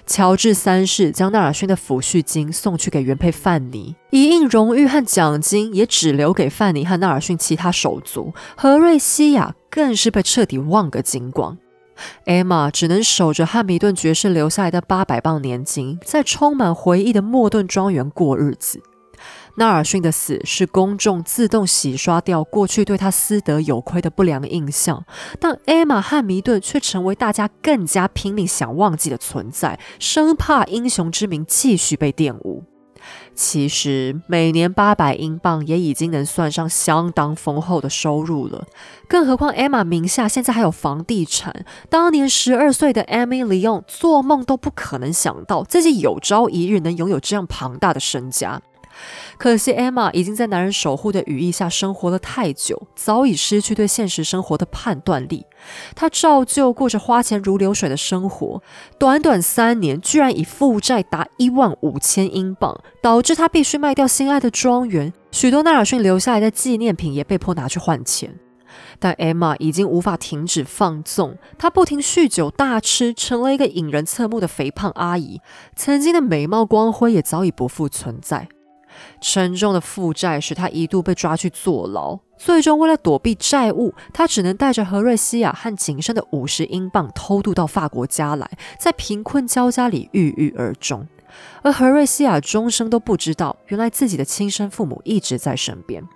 [0.06, 8.32] 乔治三世将纳尔逊的抚恤金送去给原配范尼，一应荣誉和奖金也只留给范尼和纳尔逊其他手足。
[8.56, 11.56] 何瑞西亚更是被彻底忘个精光。
[12.24, 18.82] 艾玛只能守着汉密顿爵士留下来的八百磅年金，在充满回忆的莫顿庄园过日子。
[19.56, 25.04] 纳尔逊的死是公众自动洗刷掉过去对他私德有亏的不良印象，
[25.38, 32.64] 但艾玛和米顿却成为大家更加拼命想忘记的存在，生怕英雄之名继续被玷污。
[33.34, 38.64] 其实每年八百英镑也已经能算上相当丰厚的收入了，
[39.08, 41.64] 更何况艾玛名下现在还有房地产。
[41.90, 48.62] 当年十二岁的艾米里昂做梦都不可能想到自己有朝一日能拥有这样庞大的身家。
[49.38, 55.46] 可惜，艾玛已经在男人守护的羽翼下生活了太久，早已失去对现实生活的判断力。
[55.94, 58.62] 她照旧过着花钱如流水的生活，
[58.98, 68.38] 短短三年，居然以负债达一万五千英镑，导致她必须卖掉心爱的庄园，许多纳尔逊留下来的纪念品也被迫拿去换钱。
[68.98, 75.40] 但艾玛已经无法停止放纵，她不停酗酒大吃，成了一个引人侧目的肥胖阿姨，
[75.76, 78.48] 曾经的美貌光辉也早已不复存在。
[79.22, 91.06] 沉重的负债使他一度被抓去坐牢，最终为了躲避债务，他只能带着何瑞西亚和仅剩的五十英镑偷渡到法国家来，在贫困交加里郁郁而终。
[91.62, 96.06] 而何瑞西亚终生都不知道，原来自己的亲生父母一直在身边。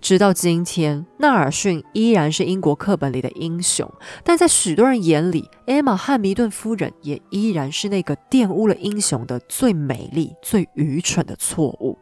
[0.00, 3.90] 直到今天，纳尔逊依然是英国课本里的英雄，
[4.22, 11.98] 但在许多人眼里，艾玛汉密顿夫人也依然是那个玷污了英雄的最美丽、最愚蠢的错误。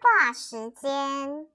[0.00, 1.46] 挂时间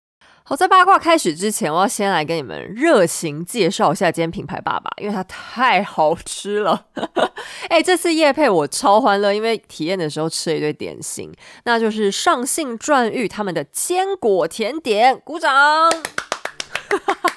[0.43, 6.85] 好，在八卦开始之前，我要先来跟你们热情介绍一下今天品牌爸爸，因为它太好吃了。
[7.67, 11.33] 哎，这次夜配我超欢乐，因为体验的时候吃了一堆点心，
[11.63, 15.51] 那就是上信转玉他们的坚果甜点，鼓掌。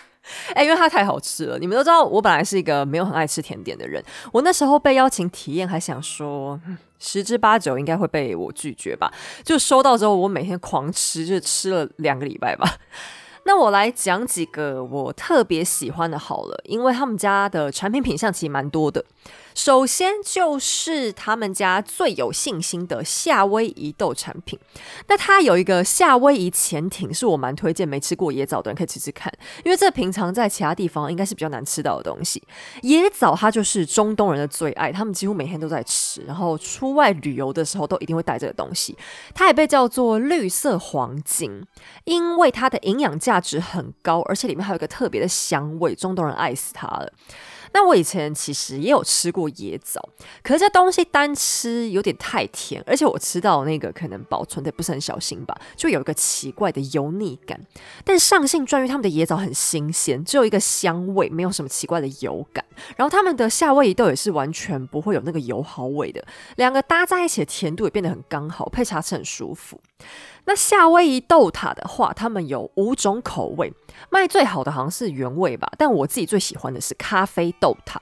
[0.55, 4.03] 哎，因为它太好吃了，你们都知道，我本来是一个没有很爱吃甜点的人。
[4.33, 6.61] 我那时候被邀请体验，还想说
[6.99, 9.13] 十之八九应该会被我拒绝吧。
[9.45, 12.67] 就收到之后，我每天狂吃，就吃了两个礼拜吧。
[13.45, 19.03] 那我来讲几个我特别喜欢的好了，因为他们家的产品品相其实蛮多的。
[19.59, 24.57] 首先就是他们家最有信心的夏威夷豆产品。
[25.09, 29.33] 那它有一个夏威夷潜艇，是我蛮推荐没吃过椰枣的人可以吃吃看，
[29.65, 32.41] 因为这平常在其他地方应该是比较难吃到的东西。
[32.83, 38.97] 椰枣它就是中东人的最爱，他们几乎每天都在吃，然后出外旅游的时候都一定会带这个东西。
[39.35, 41.67] 它也被叫做绿色黄金，
[42.05, 47.13] 因为它的营养价值很高，而且里面还有一个特别的香味，中东人爱死它了。
[47.73, 50.01] 那我以前其实也有吃过椰枣，
[50.43, 57.61] 可是这东西单吃有点太甜，而且我吃到那个可能保存的不是很小心吧，就有一个奇怪的油腻感。
[58.05, 62.64] 但上信专于他们的椰枣很新鲜，只有一个香味，没有什么奇怪的油感。
[62.97, 66.25] 然后他们的夏威夷豆也是完全不会有那个油耗味的，
[66.57, 69.81] 两个搭在一起的甜度也变得很刚好，配茶吃很舒服。
[70.49, 73.71] 那夏威夷豆塔的话，他们有五种口味，
[74.11, 78.01] 卖最好的好像是原味吧，但我自己最喜欢的是咖啡豆塔。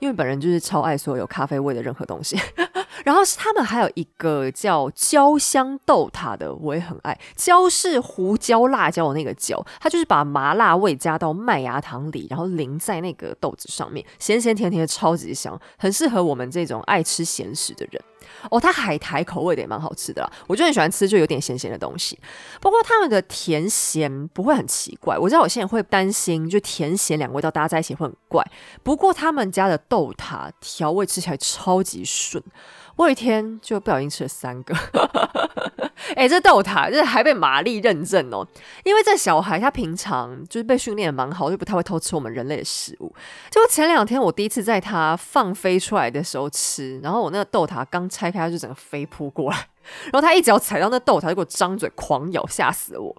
[0.00, 2.38] 因为本人就是超爱所有咖啡味的任何东西，
[3.04, 7.18] 然后是他们还有一个叫焦香豆塔的，我也很爱。
[7.36, 18.02] 焦是胡椒辣椒的那个焦，它就是把麻辣味加到麦芽糖里，然后淋在那个豆子上面，咸咸甜甜的，超级香，很适合我们这种爱吃咸食的人。
[18.50, 22.18] 哦，它海苔口味的也蛮好吃的啦，我就很喜欢吃，就有点咸咸的东西。
[22.60, 28.44] 不过他们的甜咸不会很奇怪，我知道我现在会担心，就甜咸两个味道搭在一起会很怪。
[28.82, 32.42] 不过他们家的豆塔调味吃起来超级顺。
[32.96, 34.74] 我有一天就不小心吃了三个，
[36.14, 38.46] 哎，这豆塔这还被玛丽认证哦，
[38.84, 43.12] 因为这小孩他平常就是被训练的蛮好，就不太会偷吃我们人类的食物。
[43.50, 49.68] 结果前两天我第一次在他放飞出来的时候吃，然后我那个豆塔刚拆开，他就整个飞扑过来。
[50.10, 53.14] 然后他一脚踩到那豆，塔就给我张嘴狂咬，吓死我。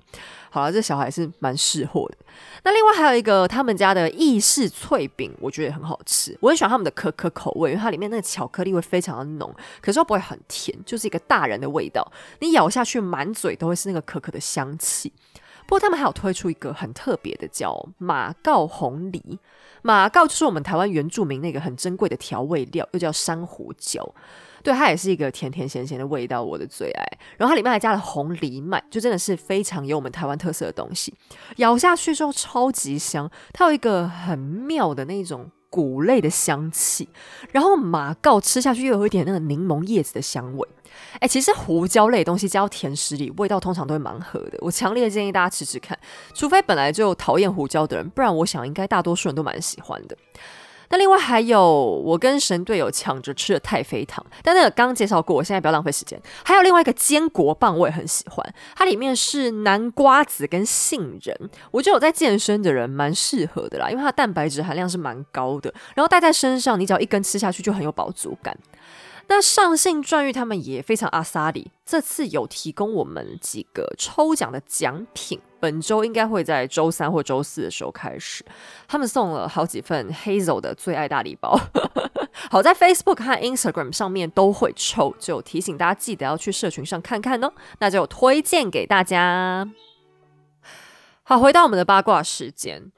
[0.55, 2.15] 好了，这小孩是蛮识货的。
[2.63, 6.37] 那另外还有一个他们家的意式脆饼，我觉得也很好吃。
[6.39, 12.09] 我很喜欢他们的可可口味，因为它里面那个巧克力味非常的浓，可是又不会很甜，就是一个大人的味道。
[12.39, 15.11] 你咬下去满嘴都会是那个可可的香气。
[15.67, 19.37] 不过他们还有推出一个很特别的，叫马告红梨。
[19.81, 24.07] 马告就是我们台湾原住民那个很珍贵的调味料，又叫珊瑚椒。
[24.65, 27.05] 对，它也是一个甜甜咸咸的味道，我的最爱。
[27.37, 31.13] 然后它里面还加了红藜麦，就真的是非常有我们台湾特色的东西。
[31.57, 37.07] 咬下去之后超级香，它有一个很妙的那种谷类的香气。
[37.51, 40.67] 然后马告吃下去又有一点那个柠檬叶子的香味。
[41.19, 44.57] 哎，其实胡椒类东西加到甜食里，味道通常都会蛮合的。
[44.61, 45.95] 我强烈建议大家吃吃看，
[46.33, 50.17] 除非本来就讨厌胡椒的人，不然我想应该大多数人都蛮喜欢的。
[50.89, 51.61] 那另外还有
[52.05, 56.19] 我跟神队友抢着吃的太妃糖，但那个刚介绍过，我现在不要浪费时间。
[56.43, 68.57] 还有另外一个坚果棒，我也很喜欢，它里面是南瓜子跟杏仁，我觉得有在健身的人蛮适合的啦，因为它的蛋白质含量是蛮高的，然后戴在身上，你只要一根吃下去就很有饱足感。
[69.27, 78.45] 那上信传玉他们也非常阿萨里，这次有提供我们几个抽奖的奖品，本周应该会在周三或周四的时候开始。
[78.87, 81.59] 他们送了好几份 Hazel 的最爱大礼包，
[82.51, 87.51] 好在 Facebook 和 Instagram 上面都会抽，就提醒大家记得要去社群上看看哦。
[87.79, 89.67] 那就推荐给大家。
[91.23, 92.91] 好，回到我们的八卦时间，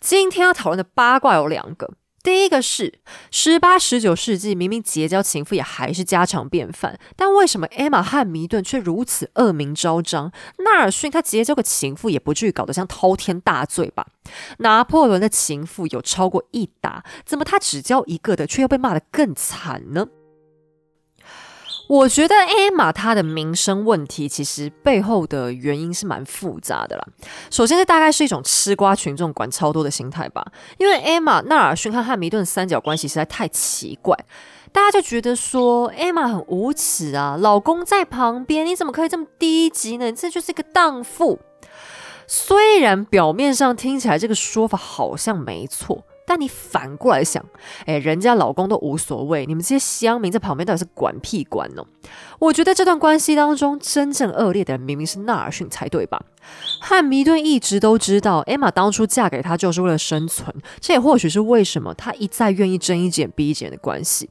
[0.00, 1.92] 今天要讨论的八卦有两个。
[2.26, 2.92] 第一个是
[3.30, 10.32] 十八、十九世纪，明明结交情妇也还是家常便饭，但为什么艾玛和弥顿却如此恶名昭彰？
[10.58, 14.08] 纳尔逊他结交个情妇也不至于搞得像滔天大罪吧？
[14.58, 20.08] 拿破仑的情妇有超过一打，怎么他只交一个的，却要被骂得更惨呢？
[21.88, 27.06] 我觉得艾玛她的名声问题，其实背后的原因是蛮复杂的啦。
[27.50, 30.44] 首先，这大概是一种吃瓜群众管超多的心态吧。
[30.78, 34.16] 因为艾玛、纳尔逊和汉密顿三角关系实在太奇怪，
[34.72, 40.06] 大家就觉得说艾玛很无耻啊，老公在旁边，你怎么可以这么低级呢？
[40.06, 41.38] 你这就是一个荡妇。
[42.26, 46.04] 虽然表面上听起来这个说法好像没错。
[46.26, 47.44] 但你反过来想，
[47.86, 51.84] 哎，人家老公都无所谓，你们这些乡民在旁边到底是管屁管呢？
[52.38, 56.20] 我觉得这段关系当中真正恶劣的人明明是纳尔逊才对吧？
[56.80, 64.28] 汉密顿一直都知道艾玛当初嫁给他就是为了生存，这也或许是为什么他一再愿意睁一只眼闭一只眼的关系。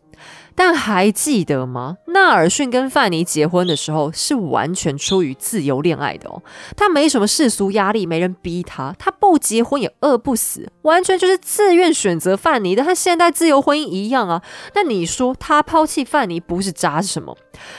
[0.56, 1.98] 但还记得吗？
[2.08, 6.42] 纳尔逊跟范尼结婚的时候是完全出于自由恋爱的哦，
[6.78, 14.42] 他没什么世俗压力，没人逼他，他不结婚也饿不死，完全就是自愿选择范尼的，和现代自由婚姻一样啊。
[14.74, 17.38] 那你说他抛弃范尼不是渣是什么？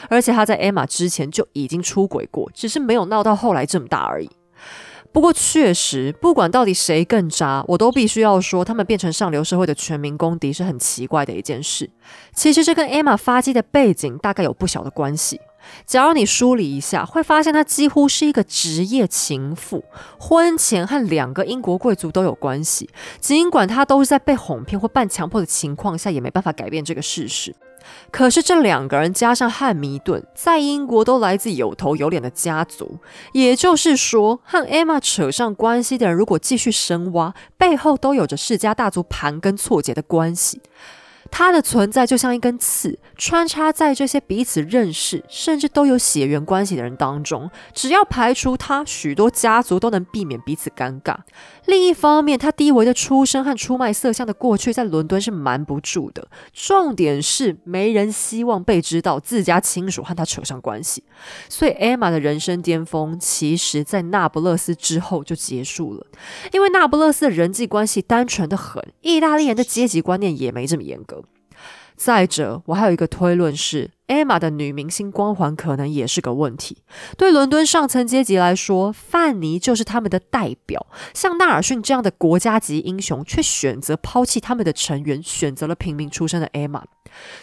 [0.09, 4.31] 而且他在艾玛之前就已经出轨过，只是没有闹到后来这么大而已。
[5.17, 11.89] 不过确实，不管到底谁更渣，我都必须要说，他们变成上流社会的全民公敌是很奇怪的一件事。
[12.35, 15.41] 其实这跟 Emma 发迹的背景大概有不小的关系。
[15.87, 19.83] 假如你梳理一下，会发现她几乎是一个职业情妇，
[20.21, 22.91] 婚前和两个英国贵族都有关系。
[23.19, 27.57] 尽管她都是在被哄骗或半强迫的情况下，也没办法改变这个事实。
[28.11, 32.99] 可是这两个人加上汉密顿，在英国都来自有头有脸的家族，
[33.33, 40.61] 也就是说，和 Emma 扯上关系的人，如果继续深挖，背后都有着世家大族盘根错节的关系。
[41.39, 47.51] 他的存在就像一根刺，穿插在这些彼此认识，甚至都有血缘关系的人当中。
[47.75, 51.15] 只要排除他，许多家族都能避免彼此尴尬。
[51.67, 56.27] 另一方面，他低微的出身和出卖色相的过去，在伦敦是瞒不住的。
[56.55, 61.05] 重点是，没人希望被知道自家亲属和他扯上关系。
[61.51, 66.07] 所以，艾玛的人生巅峰，其实在那不勒斯之后就结束了。
[66.53, 71.23] 因为那不勒斯的人际关系单纯的很，意大利人的阶级观念也没这么严格。
[71.97, 73.91] 再者，我还有一个推论是。
[74.07, 76.79] 艾玛的女明星光环可能也是个问题。
[77.17, 80.87] 对伦敦上层阶级来说，范尼就是他们的代表。
[81.13, 86.85] 像纳尔逊这样的国家级英雄，却选择抛弃他们的成员，选择了平民出身的艾玛。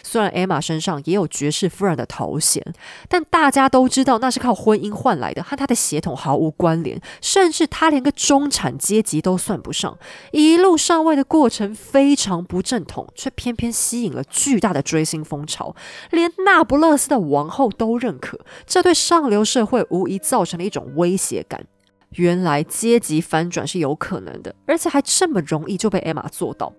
[0.02, 2.62] 虽然艾玛身上也有爵士夫人的头衔，
[3.08, 9.98] 但大家都知道那是靠婚姻换来的，和她的血统毫无关联，甚至她连个中产阶级都算不上。
[10.32, 15.74] 一路上位的过程非常不正统，却偏偏吸引了巨大的追星风潮，
[16.10, 21.66] 连那不勒斯的王后都认可，这对上流社会无疑造成了一种威胁感。
[22.10, 26.72] 原来阶级反转是有可能的，而且还这么容易就被艾玛做到。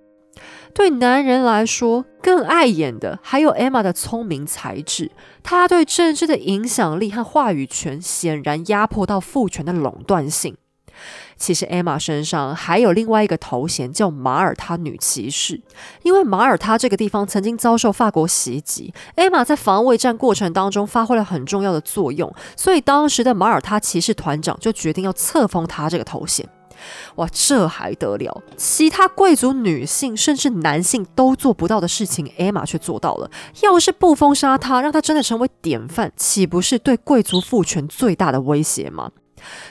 [0.73, 5.11] 对男人来说，更碍眼的还有 Emma 的聪明才智。
[5.43, 10.55] 她对政治的影响力和话语权，显然压迫到父权的垄断性。
[11.38, 15.62] 其实，Emma 身上还有另外一个头衔，叫马耳他女骑士。
[16.04, 26.48] 因为马耳他这个地方曾经遭受法国袭击，Emma 在防卫战过程当中发挥了很重要的作用，所以当时的马耳他骑士团长就决定要册封她这个头衔。
[27.16, 28.43] 哇，这还得了！
[28.58, 33.32] 其他贵族女性甚至男性都做不到的事情，艾玛却做到了。
[33.62, 39.12] 要是不封杀她，让她真的成为典范，岂不是对贵族父权最大的威胁吗？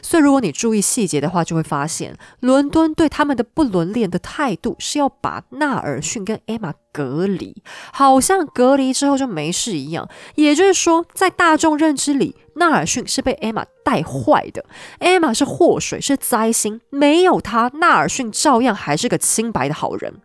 [0.03, 7.63] 所以，如果你注意细节的话，就会发现，伦敦对他们的不伦恋的态度是要把纳尔逊跟艾玛隔离，
[7.93, 10.09] 好像隔离之后就没事一样。
[10.35, 14.65] 也就是说，在大众认知里，纳尔逊是被艾玛带坏的，
[14.99, 20.21] 艾玛是祸水，是灾星，没有他，纳尔逊照样还是个清白的好人。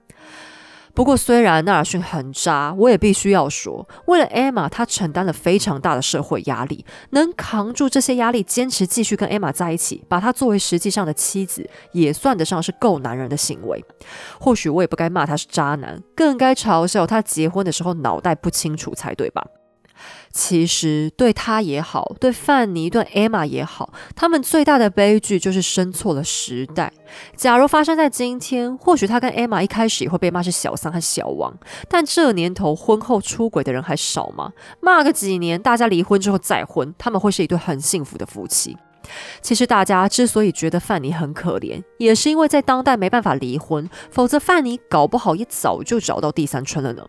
[0.94, 13.84] 不过，虽然纳尔逊很渣，我也必须要说，为了艾玛，他承担了非常大的社会压力，能扛住这些压力，坚持继续跟艾玛在一起，把她作为实际上的妻子，也算得上是够男人的行为。
[14.40, 19.46] 或许我也不该骂他是渣男，更该嘲笑他结婚的时候脑袋不清楚才对吧？
[20.32, 26.92] 其实对他也好，对范尼、对艾玛也好，他们最大的悲剧就是生错了时代。
[27.36, 31.58] 假如发生在今天，或许他跟艾玛一开始也会被骂是小三和小王。
[31.90, 34.52] 但这年头婚后出轨的人还少吗？
[34.80, 38.78] 骂个几年，大家离婚之后再婚，他们会是一对很幸福的夫妻。
[39.42, 47.04] 其实大家之所以觉得范尼很可怜，也是因为在当代没办法离婚，否则范尼搞不好也早就找到第三春了呢。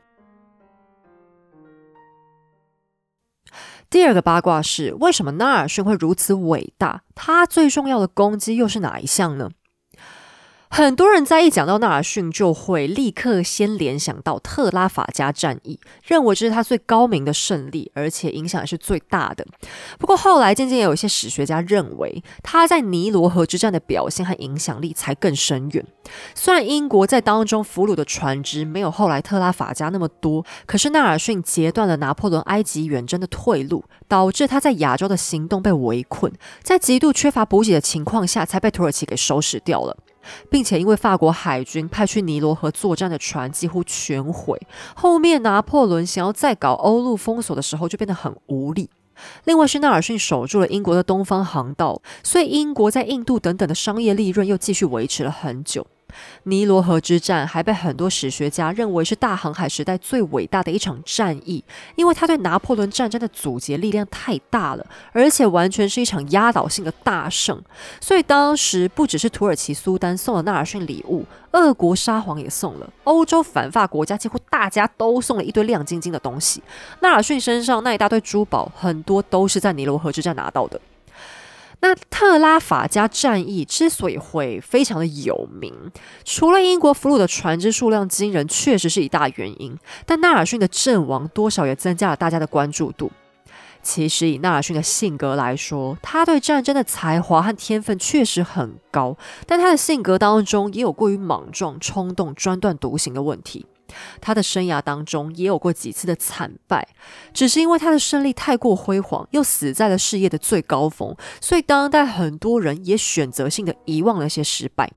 [3.91, 7.03] 第二个八卦是，为什么纳尔逊会如此伟大？
[7.17, 9.51] 他最重要的攻击又是哪一项呢？
[10.73, 19.45] 很多人在一讲到纳尔逊，就会立刻先联想到特拉法加战役，认为这是他最高明的胜利，而且影响也是最大的。
[19.99, 25.85] 不过后来渐渐有一些史学家认为，他在尼罗河之战的表现和影响力才更深远。
[26.37, 39.97] 虽然英国在当中俘虏的船只没有后来特拉法加那么多，可是纳尔逊截断了拿破仑埃及远征的退路，导致他在亚洲的行动被围困，在极度缺乏补给的情况下，才被土耳其给收拾掉了。
[40.49, 44.61] 并且因为法国海军派去尼罗河作战的船几乎全毁，
[44.95, 48.91] 后面拿破仑想要再搞欧陆封锁的时候就变得很无力。
[49.45, 55.87] 另外是纳尔逊守住了英国的东方航道，所以英国在印度等等的商业利润又继续维持了很久。
[56.45, 61.63] 尼罗河之战还被很多史学家认为是大航海时代最伟大的一场战役，
[61.97, 67.61] 因为它对拿破仑战争的阻截力量太大了，而且完全是一场压倒性的大胜。
[68.01, 76.63] 所以当时不只是土耳其苏丹送了纳尔逊礼物，俄国沙皇也送了，欧洲反法国家几乎大家都送了一堆亮晶晶的东西。
[77.01, 80.81] 纳尔逊身上那一大堆珠宝，很多都是在尼罗河之战拿到的。
[81.83, 85.75] 那特拉法加战役之所以会非常的有名，
[86.25, 93.11] 除了英国俘虏的船只数量惊人，确实是一大原因，但纳尔逊的阵亡多少也增加了大家的关注度。
[93.83, 99.17] 其实以纳尔逊的性格来说，他对战争的才华和天分确实很高，
[99.47, 103.65] 但他的性格当中也有过于莽撞、冲动、专断独行的问题。
[104.21, 106.87] 他的生涯当中也有过几次的惨败，
[107.33, 114.91] 只是因为他的胜利太过辉煌，又死在了事业的最高峰，所以当代很多人也选择性的遗忘了些失败。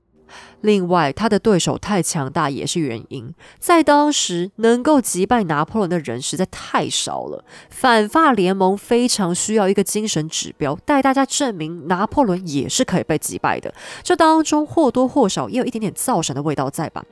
[0.62, 7.44] 另外，他的对手太强大也是原因，在当时能够击败拿破仑的人实在太少了。
[7.70, 13.72] 反法联盟非常需要一个精神指标，带大家证明拿破仑也是可以被击败的。
[14.02, 17.04] 这当中或多或少也有一点点造神的味道在吧？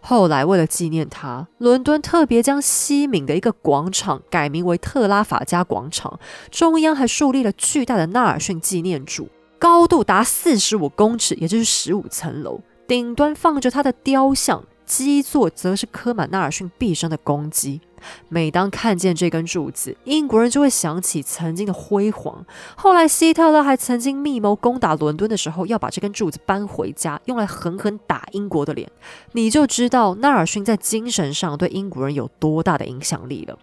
[0.00, 6.18] 后来，为了纪念他，伦敦特别将西敏的一个广场改名为特拉法加广场，
[6.50, 9.28] 中央还树立了巨大的纳尔逊纪念柱，
[9.58, 17.80] 高度达四十五公尺，也就是十五层楼，顶端放着他的雕像，基座则是刻满纳尔逊毕生的功绩。
[18.28, 22.44] 每当看见这根柱子，英国人就会想起曾经的辉煌。
[22.76, 28.90] 后来，希特勒还曾经密谋攻打伦敦的时候，要把这根柱子搬回家，用来狠狠打英国的脸。
[29.32, 33.58] 你就知道纳尔逊在精神上对英国人有多大的影响力了。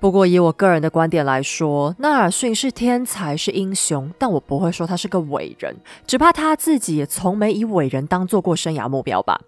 [0.00, 5.76] 不过，以我个人的观点来说，纳尔逊是天才，是英雄，但我不会说他是个伟人，
[6.06, 9.38] 只怕他自己也从没以伟人当做过生涯目标吧。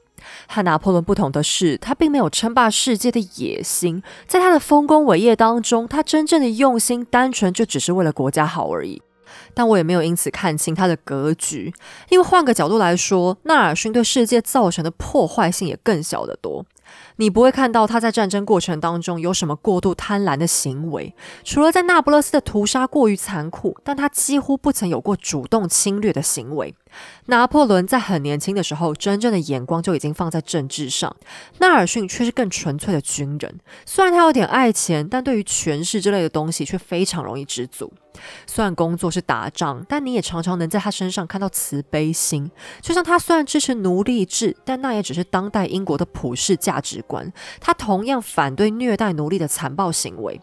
[0.49, 4.03] 和拿破仑不同的是，他并没有称霸世界的野心。
[4.27, 9.03] 在他的丰功伟业当中，他真正的用心，单纯就只是为了国家好而已。
[9.55, 11.73] 但我也没有因此看清他的格局，
[12.11, 16.65] 因为换个角度来说，纳尔逊对世界造成的破坏性也更小得多。
[17.16, 21.14] 你不会看到他在战争过程当中有什么过度贪婪的行为，
[21.44, 26.74] 除了在那不勒斯的屠杀过于残酷，但他几乎不曾有过主动侵略的行为。
[27.27, 31.16] 拿破仑在很年轻的时候，真正的眼光就已经放在政治上，
[31.59, 33.60] 纳尔逊却是更纯粹的军人。
[33.86, 37.90] 虽然他有点爱钱，但对于权势之类的东西却非常容易知足。
[38.47, 42.51] 虽然工作是打仗，但你也常常能在他身上看到慈悲心。
[42.82, 47.32] 就像他虽然支持奴隶制，但那也只是当代英国的普世价直观。
[47.60, 50.38] 他同样反对虐待奴隶的残暴行为。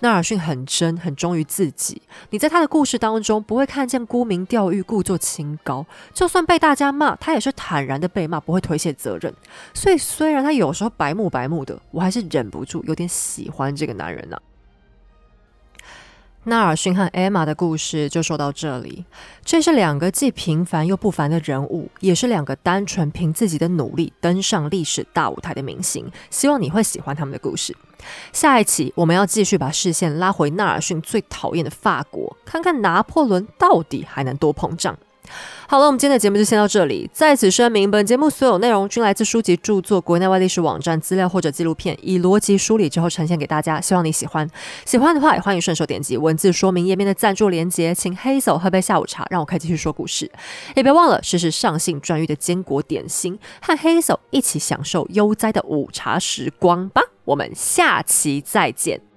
[0.00, 2.02] 纳尔逊很真，很忠于自己。
[2.28, 5.86] 你在他的故事当中不会看见沽名钓誉、故作清高。
[6.12, 9.32] 就算被大家骂，他也是坦然的被骂，不会推卸责任。
[9.72, 14.36] 所以虽然他有时候白目白目的，我还是忍不住有点喜欢这个男人呢。
[16.44, 19.04] 纳尔逊和艾玛的故事就说到这里。
[19.44, 26.10] 这是两个既平凡又不凡的人物，也是两个单纯凭自己的努力登上历史大舞台的明星。
[26.30, 27.76] 希望你会喜欢他们的故事。
[28.32, 34.98] 下一期我们要继续把视线拉回纳尔逊最讨厌的法国，看看拿破仑到底还能多膨胀。
[35.68, 37.08] 好了，我们今天的节目就先到这里。
[37.12, 43.80] 在此声明，本节目所有内容均来自书籍著作、国内外历史网站资料或者纪录片，以逻辑梳理之后呈现给大家。
[43.80, 44.46] 希望你喜欢，
[44.84, 50.30] 喜欢的话也欢迎顺手点击文字说明页面的赞助连结，请黑手喝杯下午茶，让我可以继续说故事。
[50.74, 57.00] 也别忘了试试上信专誉的坚果点心，和黑手一起享受悠哉的午茶时光吧。
[57.24, 59.11] 我们下期再见。